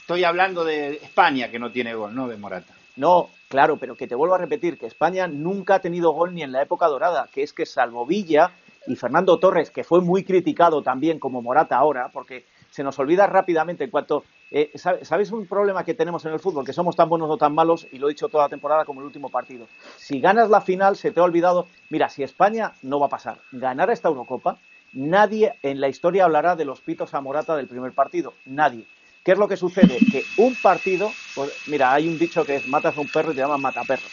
Estoy 0.00 0.24
hablando 0.24 0.64
de 0.64 0.94
España 1.02 1.50
que 1.50 1.58
no 1.58 1.70
tiene 1.70 1.94
gol, 1.94 2.14
no 2.14 2.28
de 2.28 2.36
Morata. 2.36 2.72
No, 2.96 3.28
claro, 3.48 3.76
pero 3.76 3.94
que 3.94 4.06
te 4.06 4.14
vuelvo 4.14 4.34
a 4.34 4.38
repetir 4.38 4.78
que 4.78 4.86
España 4.86 5.28
nunca 5.28 5.76
ha 5.76 5.80
tenido 5.80 6.12
gol 6.12 6.34
ni 6.34 6.42
en 6.42 6.50
la 6.50 6.62
época 6.62 6.86
dorada, 6.86 7.28
que 7.32 7.42
es 7.42 7.52
que 7.52 7.66
salvo 7.66 8.06
Villa 8.06 8.50
y 8.86 8.96
Fernando 8.96 9.38
Torres, 9.38 9.70
que 9.70 9.84
fue 9.84 10.00
muy 10.00 10.24
criticado 10.24 10.82
también 10.82 11.18
como 11.18 11.42
Morata 11.42 11.76
ahora, 11.76 12.08
porque 12.12 12.46
se 12.70 12.82
nos 12.82 12.98
olvida 12.98 13.26
rápidamente 13.26 13.84
en 13.84 13.90
cuanto... 13.90 14.24
Eh, 14.50 14.72
¿Sabes 14.76 15.30
un 15.30 15.46
problema 15.46 15.84
que 15.84 15.94
tenemos 15.94 16.24
en 16.24 16.32
el 16.32 16.40
fútbol? 16.40 16.64
Que 16.64 16.72
somos 16.72 16.96
tan 16.96 17.08
buenos 17.08 17.28
o 17.28 17.36
tan 17.36 17.54
malos, 17.54 17.86
y 17.92 17.98
lo 17.98 18.08
he 18.08 18.12
dicho 18.12 18.28
toda 18.28 18.44
la 18.44 18.48
temporada 18.48 18.84
como 18.84 19.00
el 19.00 19.06
último 19.06 19.28
partido. 19.28 19.66
Si 19.96 20.20
ganas 20.20 20.48
la 20.48 20.60
final, 20.60 20.96
se 20.96 21.10
te 21.10 21.20
ha 21.20 21.24
olvidado... 21.24 21.66
Mira, 21.90 22.08
si 22.08 22.22
España 22.22 22.72
no 22.82 22.98
va 22.98 23.06
a 23.06 23.10
pasar, 23.10 23.38
ganar 23.52 23.90
esta 23.90 24.08
Eurocopa, 24.08 24.58
nadie 24.92 25.54
en 25.62 25.80
la 25.80 25.88
historia 25.88 26.24
hablará 26.24 26.56
de 26.56 26.64
los 26.64 26.80
pitos 26.80 27.12
a 27.12 27.20
Morata 27.20 27.56
del 27.56 27.68
primer 27.68 27.92
partido. 27.92 28.32
Nadie. 28.46 28.86
¿Qué 29.22 29.32
es 29.32 29.38
lo 29.38 29.48
que 29.48 29.56
sucede? 29.58 29.98
Que 30.10 30.24
un 30.38 30.54
partido... 30.54 31.12
Pues, 31.34 31.52
mira, 31.66 31.92
hay 31.92 32.08
un 32.08 32.18
dicho 32.18 32.44
que 32.44 32.56
es 32.56 32.66
matas 32.66 32.96
a 32.96 33.00
un 33.00 33.08
perro 33.08 33.32
y 33.32 33.34
te 33.34 33.42
llaman 33.42 33.60
mataperro. 33.60 34.08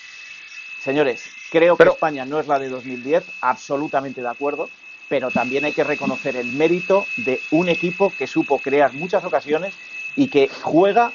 Señores, 0.82 1.24
creo 1.50 1.78
que 1.78 1.84
España 1.84 2.26
no 2.26 2.40
es 2.40 2.48
la 2.48 2.60
de 2.60 2.70
2010, 2.70 3.24
absolutamente 3.42 4.22
de 4.22 4.28
acuerdo 4.28 4.70
pero 5.08 5.30
también 5.30 5.66
hay 5.66 5.72
que 5.72 5.84
reconocer 5.84 6.36
el 6.36 6.48
mérito 6.54 7.06
de 7.18 7.40
un 7.52 7.70
equipo 7.70 8.12
que 8.18 8.26
supo 8.26 8.58
crear 8.58 8.94
muchas 8.94 9.24
ocasiones 9.24 9.76
y 10.16 10.30
que 10.30 10.50
juega 10.62 11.12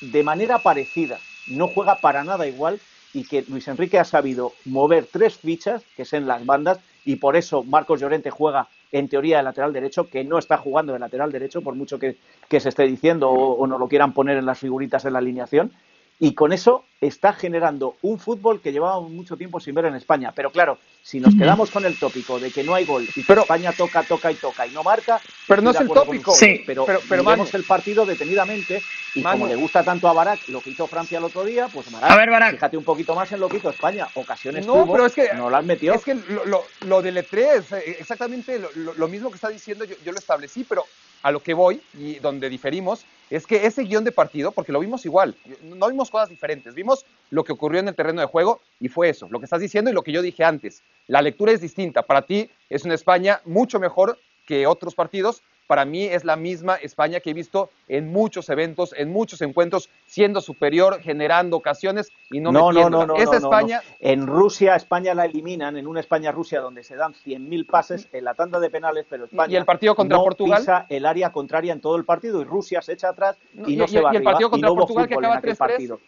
de 0.00 0.22
manera 0.22 0.58
parecida, 0.58 1.18
no 1.48 1.68
juega 1.68 1.96
para 1.96 2.24
nada 2.24 2.46
igual 2.46 2.80
y 3.12 3.24
que 3.24 3.44
Luis 3.48 3.68
Enrique 3.68 3.98
ha 3.98 4.04
sabido 4.04 4.52
mover 4.64 5.06
tres 5.10 5.36
fichas, 5.36 5.84
que 5.96 6.02
es 6.02 6.12
en 6.12 6.26
las 6.26 6.44
bandas, 6.44 6.80
y 7.04 7.16
por 7.16 7.36
eso 7.36 7.62
Marcos 7.62 8.00
Llorente 8.00 8.30
juega 8.30 8.68
en 8.90 9.08
teoría 9.08 9.38
de 9.38 9.44
lateral 9.44 9.72
derecho, 9.72 10.08
que 10.08 10.24
no 10.24 10.38
está 10.38 10.56
jugando 10.56 10.92
de 10.92 10.98
lateral 10.98 11.30
derecho, 11.30 11.62
por 11.62 11.74
mucho 11.74 11.98
que, 11.98 12.16
se 12.50 12.68
esté 12.68 12.84
diciendo 12.84 13.30
o, 13.30 13.54
o 13.54 13.66
no 13.66 13.78
lo 13.78 13.88
quieran 13.88 14.12
poner 14.12 14.36
en 14.36 14.46
las 14.46 14.58
figuritas 14.58 15.04
en 15.04 15.12
la 15.12 15.18
alineación, 15.20 15.72
y 16.20 16.34
con 16.34 16.52
eso 16.52 16.84
está 17.00 17.32
generando 17.32 17.96
un 18.02 18.18
fútbol 18.18 18.60
que 18.60 18.72
llevábamos 18.72 19.10
mucho 19.10 19.36
tiempo 19.36 19.60
sin 19.60 19.74
ver 19.74 19.86
en 19.86 19.94
España. 19.94 20.32
Pero 20.34 20.50
claro, 20.50 20.78
si 21.02 21.20
nos 21.20 21.34
quedamos 21.34 21.70
con 21.70 21.84
el 21.84 21.98
tópico 21.98 22.38
de 22.38 22.50
que 22.50 22.64
no 22.64 22.74
hay 22.74 22.84
gol 22.84 23.06
y 23.14 23.22
que 23.22 23.32
España 23.32 23.72
toca, 23.72 24.02
toca 24.04 24.32
y 24.32 24.36
toca 24.36 24.66
y 24.66 24.70
no 24.70 24.82
marca, 24.82 25.20
pero 25.46 25.60
no 25.60 25.70
es 25.70 25.80
el 25.80 25.88
tópico. 25.88 26.32
Sí, 26.32 26.62
pero, 26.66 26.86
pero, 26.86 27.00
pero 27.08 27.46
el 27.52 27.64
partido 27.64 28.06
detenidamente 28.06 28.82
y 29.14 29.22
como 29.22 29.46
le 29.46 29.56
gusta 29.56 29.84
tanto 29.84 30.08
a 30.08 30.12
Barak 30.12 30.48
lo 30.48 30.60
que 30.60 30.70
hizo 30.70 30.86
Francia 30.86 31.18
el 31.18 31.24
otro 31.24 31.44
día, 31.44 31.68
pues 31.72 31.90
Barak, 31.90 32.10
a 32.10 32.16
ver, 32.16 32.30
Barak. 32.30 32.54
fíjate 32.54 32.76
un 32.76 32.84
poquito 32.84 33.14
más 33.14 33.30
en 33.32 33.40
lo 33.40 33.48
que 33.48 33.58
hizo 33.58 33.70
España. 33.70 34.08
Ocasiones 34.14 34.66
no, 34.66 34.90
pero 34.90 35.06
es 35.06 35.12
que, 35.12 35.34
no 35.34 35.50
las 35.50 35.64
metió. 35.64 35.94
Es 35.94 36.02
que 36.02 36.14
lo, 36.14 36.44
lo, 36.46 36.64
lo 36.86 37.02
del 37.02 37.18
E3, 37.18 37.76
eh, 37.76 37.96
exactamente 38.00 38.60
lo, 38.76 39.08
mismo 39.08 39.30
que 39.30 39.36
está 39.36 39.48
diciendo, 39.48 39.84
yo, 39.84 39.94
yo 40.04 40.12
lo 40.12 40.18
establecí, 40.18 40.64
pero 40.64 40.84
a 41.22 41.30
lo 41.30 41.40
que 41.40 41.54
voy 41.54 41.80
y 41.98 42.18
donde 42.18 42.48
diferimos 42.48 43.04
es 43.30 43.46
que 43.46 43.66
ese 43.66 43.82
guion 43.82 44.04
de 44.04 44.12
partido, 44.12 44.52
porque 44.52 44.72
lo 44.72 44.80
vimos 44.80 45.04
igual, 45.04 45.36
no 45.62 45.88
vimos 45.88 46.10
cosas 46.10 46.28
diferentes, 46.28 46.74
vimos 46.74 47.06
lo 47.30 47.44
que 47.44 47.52
ocurrió 47.52 47.80
en 47.80 47.88
el 47.88 47.94
terreno 47.94 48.20
de 48.20 48.26
juego 48.26 48.60
y 48.80 48.88
fue 48.88 49.08
eso, 49.08 49.28
lo 49.30 49.38
que 49.38 49.46
estás 49.46 49.60
diciendo 49.60 49.90
y 49.90 49.94
lo 49.94 50.02
que 50.02 50.12
yo 50.12 50.22
dije 50.22 50.44
antes. 50.44 50.82
La 51.06 51.22
lectura 51.22 51.52
es 51.52 51.60
distinta. 51.60 52.02
Para 52.02 52.22
ti 52.22 52.50
es 52.68 52.84
una 52.84 52.94
España 52.94 53.40
mucho 53.44 53.80
mejor 53.80 54.18
que 54.46 54.66
otros 54.66 54.94
partidos, 54.94 55.42
para 55.66 55.84
mí 55.84 56.04
es 56.04 56.24
la 56.24 56.36
misma 56.36 56.76
España 56.76 57.20
que 57.20 57.30
he 57.30 57.34
visto 57.34 57.70
en 57.88 58.12
muchos 58.12 58.48
eventos, 58.50 58.94
en 58.96 59.10
muchos 59.10 59.40
encuentros, 59.40 59.88
siendo 60.06 60.40
superior, 60.40 61.00
generando 61.00 61.56
ocasiones 61.56 62.10
y 62.30 62.40
no, 62.40 62.52
no 62.52 62.72
No, 62.72 62.90
no, 62.90 63.06
no, 63.06 63.16
Esa 63.16 63.36
España... 63.36 63.80
En 64.00 64.26
Rusia, 64.26 64.76
España 64.76 65.14
la 65.14 65.24
eliminan, 65.24 65.76
en 65.76 65.86
una 65.86 66.00
España-Rusia 66.00 66.60
donde 66.60 66.82
se 66.82 66.96
dan 66.96 67.14
100.000 67.14 67.66
pases 67.66 68.08
en 68.12 68.24
la 68.24 68.34
tanda 68.34 68.60
de 68.60 68.70
penales, 68.70 69.06
pero 69.08 69.24
España 69.24 69.52
y 69.52 69.56
el 69.56 69.64
partido 69.64 69.94
contra 69.94 70.18
no 70.18 70.24
Portugal 70.24 70.60
pisa 70.60 70.86
el 70.88 71.06
área 71.06 71.32
contraria 71.32 71.72
en 71.72 71.80
todo 71.80 71.96
el 71.96 72.04
partido 72.04 72.40
y 72.40 72.44
Rusia 72.44 72.82
se 72.82 72.92
echa 72.92 73.10
atrás 73.10 73.38
y, 73.66 73.76
no 73.76 73.88
se 73.88 74.00
va 74.00 74.12
y 74.12 74.16
el 74.16 74.22
partido 74.22 74.50
contra 74.50 74.70
y 74.70 74.74
Portugal 74.74 75.08
que 75.08 75.14
acaba 75.14 75.40
3 75.40 75.56
partido. 75.56 76.00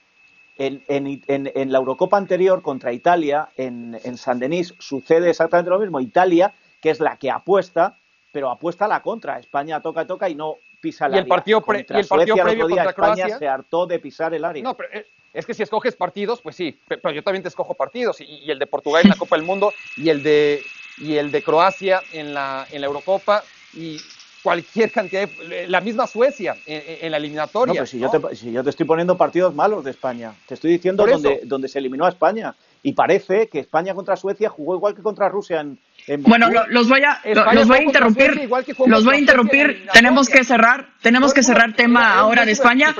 En, 0.58 0.82
en, 0.88 1.20
en, 1.26 1.72
la 1.72 1.78
Eurocopa 1.78 2.16
anterior 2.16 2.62
contra 2.62 2.90
Italia, 2.90 3.50
en, 3.58 3.98
en 4.02 4.16
San 4.16 4.38
Denis, 4.38 4.74
sucede 4.78 5.28
exactamente 5.28 5.68
lo 5.68 5.78
mismo. 5.78 6.00
Italia, 6.00 6.54
que 6.80 6.88
es 6.88 6.98
la 6.98 7.18
que 7.18 7.30
apuesta, 7.30 7.98
pero 8.36 8.50
apuesta 8.50 8.84
a 8.84 8.88
la 8.88 9.00
contra. 9.00 9.38
España 9.38 9.80
toca, 9.80 10.06
toca 10.06 10.28
y 10.28 10.34
no 10.34 10.56
pisa 10.78 11.06
el 11.06 11.14
y 11.14 11.18
el 11.20 11.26
Partido 11.26 11.64
y 11.66 11.96
el 11.96 12.06
partido 12.06 12.36
previo 12.36 12.68
contra 12.68 12.92
Croacia 12.92 13.38
se 13.38 13.48
hartó 13.48 13.86
de 13.86 13.98
pisar 13.98 14.34
el 14.34 14.44
área. 14.44 14.62
No, 14.62 14.74
pero 14.74 14.90
eh, 14.92 15.06
es 15.32 15.46
que 15.46 15.54
si 15.54 15.62
escoges 15.62 15.96
partidos, 15.96 16.42
pues 16.42 16.54
sí, 16.54 16.78
pero 16.86 17.12
yo 17.12 17.22
también 17.22 17.42
te 17.42 17.48
escojo 17.48 17.72
partidos. 17.72 18.20
Y, 18.20 18.50
el 18.50 18.58
de 18.58 18.66
Portugal 18.66 19.04
en 19.04 19.08
la 19.08 19.16
Copa 19.16 19.36
del 19.36 19.46
Mundo 19.46 19.72
y 19.96 20.10
el 20.10 20.22
de, 20.22 20.60
y 20.98 21.16
el 21.16 21.32
de 21.32 21.42
Croacia 21.42 22.02
en 22.12 22.34
la, 22.34 22.66
en 22.70 22.82
la 22.82 22.88
Eurocopa 22.88 23.42
y 23.72 23.96
cualquier 24.42 24.92
cantidad 24.92 25.26
de, 25.26 25.66
la 25.66 25.80
misma 25.80 26.06
Suecia 26.06 26.58
en, 26.66 27.10
la 27.10 27.16
eliminatoria. 27.16 27.72
No, 27.72 27.74
pero 27.74 27.86
si, 27.86 27.98
Yo 27.98 28.10
te, 28.10 28.36
si 28.36 28.52
yo 28.52 28.62
te 28.62 28.68
estoy 28.68 28.84
poniendo 28.84 29.16
partidos 29.16 29.54
malos 29.54 29.82
de 29.82 29.92
España, 29.92 30.34
te 30.46 30.52
estoy 30.52 30.72
diciendo 30.72 31.06
donde, 31.06 31.40
donde 31.44 31.68
se 31.68 31.78
eliminó 31.78 32.04
a 32.04 32.10
España. 32.10 32.54
Y 32.82 32.92
parece 32.92 33.48
que 33.48 33.60
España 33.60 33.94
contra 33.94 34.14
Suecia 34.14 34.50
jugó 34.50 34.74
igual 34.74 34.94
que 34.94 35.02
contra 35.02 35.30
Rusia 35.30 35.62
en, 35.62 35.78
bueno, 36.18 36.48
los 36.68 36.88
voy 36.88 37.02
a, 37.02 37.20
los 37.52 37.66
voy 37.66 37.78
a 37.78 37.82
interrumpir. 37.82 38.48
Los 38.86 39.04
voy 39.04 39.16
a 39.16 39.18
interrumpir. 39.18 39.86
Tenemos 39.92 40.28
que 40.28 40.44
cerrar, 40.44 40.88
tenemos 41.02 41.34
que 41.34 41.42
cerrar 41.42 41.74
tema 41.74 42.14
ahora 42.14 42.44
de 42.44 42.52
España. 42.52 42.94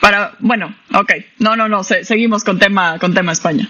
Para, 0.00 0.34
bueno, 0.38 0.74
ok. 0.94 1.12
No, 1.38 1.56
no, 1.56 1.68
no. 1.68 1.82
seguimos 1.82 2.44
con 2.44 2.58
tema, 2.58 2.98
con 2.98 3.14
tema 3.14 3.32
España. 3.32 3.68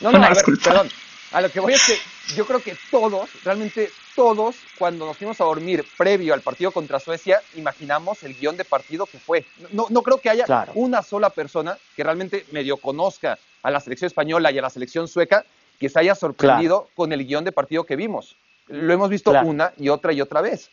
No, 0.00 0.12
no, 0.12 0.22
a 0.24 0.34
perdón. 0.62 0.88
A 1.32 1.40
lo 1.40 1.50
que 1.50 1.60
voy 1.60 1.72
es 1.72 1.86
que 1.86 2.34
yo 2.34 2.46
creo 2.46 2.62
que 2.62 2.76
todos, 2.90 3.30
realmente 3.42 3.90
todos, 4.14 4.56
cuando 4.78 5.06
nos 5.06 5.16
fuimos 5.16 5.40
a 5.40 5.44
dormir 5.44 5.82
previo 5.96 6.34
al 6.34 6.42
partido 6.42 6.70
contra 6.70 7.00
Suecia, 7.00 7.40
imaginamos 7.54 8.22
el 8.22 8.34
guion 8.34 8.58
de 8.58 8.66
partido 8.66 9.06
que 9.06 9.18
fue. 9.18 9.46
No, 9.72 9.86
no 9.88 10.02
creo 10.02 10.18
que 10.18 10.28
haya 10.28 10.44
una 10.74 11.02
sola 11.02 11.30
persona 11.30 11.78
que 11.96 12.04
realmente 12.04 12.44
medio 12.52 12.76
conozca 12.76 13.38
a 13.62 13.70
la 13.70 13.80
selección 13.80 14.08
española 14.08 14.50
y 14.50 14.58
a 14.58 14.62
la 14.62 14.68
selección 14.68 15.08
sueca 15.08 15.46
que 15.82 15.88
se 15.88 15.98
haya 15.98 16.14
sorprendido 16.14 16.86
con 16.94 17.12
el 17.12 17.26
guion 17.26 17.42
de 17.42 17.50
partido 17.50 17.82
que 17.82 17.96
vimos. 17.96 18.36
Lo 18.68 18.92
hemos 18.92 19.10
visto 19.10 19.32
una 19.32 19.72
y 19.76 19.88
otra 19.88 20.12
y 20.12 20.20
otra 20.20 20.40
vez. 20.40 20.70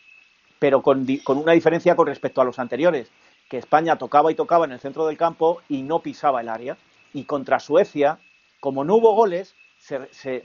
Pero 0.60 0.82
con, 0.82 1.04
una 1.26 1.52
diferencia 1.52 1.96
con 1.96 2.06
respecto 2.06 2.40
a 2.40 2.44
los 2.44 2.60
anteriores, 2.60 3.10
que 3.48 3.58
España 3.58 3.96
tocaba 3.96 4.30
y 4.30 4.36
tocaba 4.36 4.66
en 4.66 4.70
el 4.70 4.78
centro 4.78 5.08
del 5.08 5.16
campo 5.16 5.62
y 5.68 5.82
no 5.82 5.98
pisaba 5.98 6.42
el 6.42 6.48
área. 6.48 6.76
Y 7.12 7.24
contra 7.24 7.58
Suecia, 7.58 8.20
como 8.60 8.84
no 8.84 8.94
hubo 8.94 9.16
goles, 9.16 9.56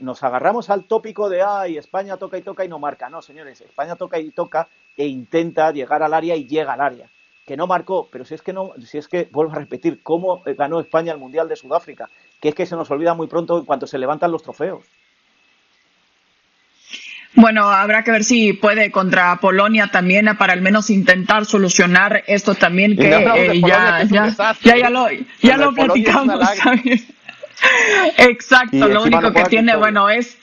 nos 0.00 0.24
agarramos 0.24 0.68
al 0.68 0.88
tópico 0.88 1.28
de, 1.28 1.42
ay, 1.42 1.78
España 1.78 2.16
toca 2.16 2.36
y 2.36 2.42
toca 2.42 2.64
y 2.64 2.68
no 2.68 2.80
marca. 2.80 3.08
No, 3.08 3.22
señores, 3.22 3.60
España 3.60 3.94
toca 3.94 4.18
y 4.18 4.32
toca 4.32 4.66
e 4.96 5.06
intenta 5.06 5.70
llegar 5.70 6.02
al 6.02 6.12
área 6.12 6.34
y 6.34 6.48
llega 6.48 6.72
al 6.72 6.80
área. 6.80 7.08
Que 7.46 7.56
no 7.56 7.66
marcó, 7.66 8.08
pero 8.10 8.24
si 8.24 8.34
es 8.34 8.42
que 8.42 8.52
no, 8.52 8.72
si 8.84 8.98
es 8.98 9.08
que 9.08 9.28
vuelvo 9.30 9.52
a 9.52 9.60
repetir, 9.60 10.02
¿cómo 10.02 10.42
ganó 10.44 10.80
España 10.80 11.12
el 11.12 11.18
Mundial 11.18 11.48
de 11.48 11.56
Sudáfrica? 11.56 12.10
que 12.40 12.50
es 12.50 12.54
que 12.54 12.66
se 12.66 12.76
nos 12.76 12.90
olvida 12.90 13.14
muy 13.14 13.26
pronto 13.26 13.58
en 13.58 13.64
cuanto 13.64 13.86
se 13.86 13.98
levantan 13.98 14.30
los 14.30 14.42
trofeos. 14.42 14.84
Bueno, 17.34 17.68
habrá 17.68 18.02
que 18.02 18.10
ver 18.10 18.24
si 18.24 18.54
puede 18.54 18.90
contra 18.90 19.36
Polonia 19.36 19.88
también 19.92 20.36
para 20.38 20.54
al 20.54 20.62
menos 20.62 20.88
intentar 20.88 21.44
solucionar 21.44 22.24
esto 22.26 22.54
también 22.54 22.96
que 22.96 23.08
eh, 23.08 23.60
ya, 23.60 24.04
ya, 24.04 24.34
ya, 24.62 24.76
ya, 24.76 24.90
lo, 24.90 25.08
ya 25.42 25.56
lo 25.58 25.72
platicamos. 25.74 26.40
Exacto, 28.16 28.88
lo 28.88 29.02
único 29.02 29.32
que 29.32 29.44
tiene, 29.44 29.76
bueno, 29.76 30.08
es 30.08 30.38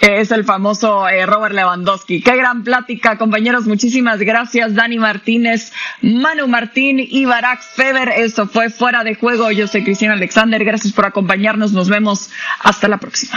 Es 0.00 0.30
el 0.30 0.44
famoso 0.44 1.08
eh, 1.08 1.24
Robert 1.24 1.54
Lewandowski. 1.54 2.20
Qué 2.20 2.36
gran 2.36 2.62
plática, 2.62 3.16
compañeros. 3.16 3.66
Muchísimas 3.66 4.18
gracias, 4.20 4.74
Dani 4.74 4.98
Martínez, 4.98 5.72
Manu 6.02 6.46
Martín 6.46 6.98
y 7.00 7.24
Barack 7.24 7.62
Feber. 7.62 8.10
Esto 8.10 8.46
fue 8.46 8.68
Fuera 8.70 9.04
de 9.04 9.14
Juego. 9.14 9.50
Yo 9.50 9.66
soy 9.66 9.84
Cristina 9.84 10.12
Alexander. 10.12 10.62
Gracias 10.64 10.92
por 10.92 11.06
acompañarnos. 11.06 11.72
Nos 11.72 11.88
vemos. 11.88 12.30
Hasta 12.60 12.88
la 12.88 12.98
próxima. 12.98 13.32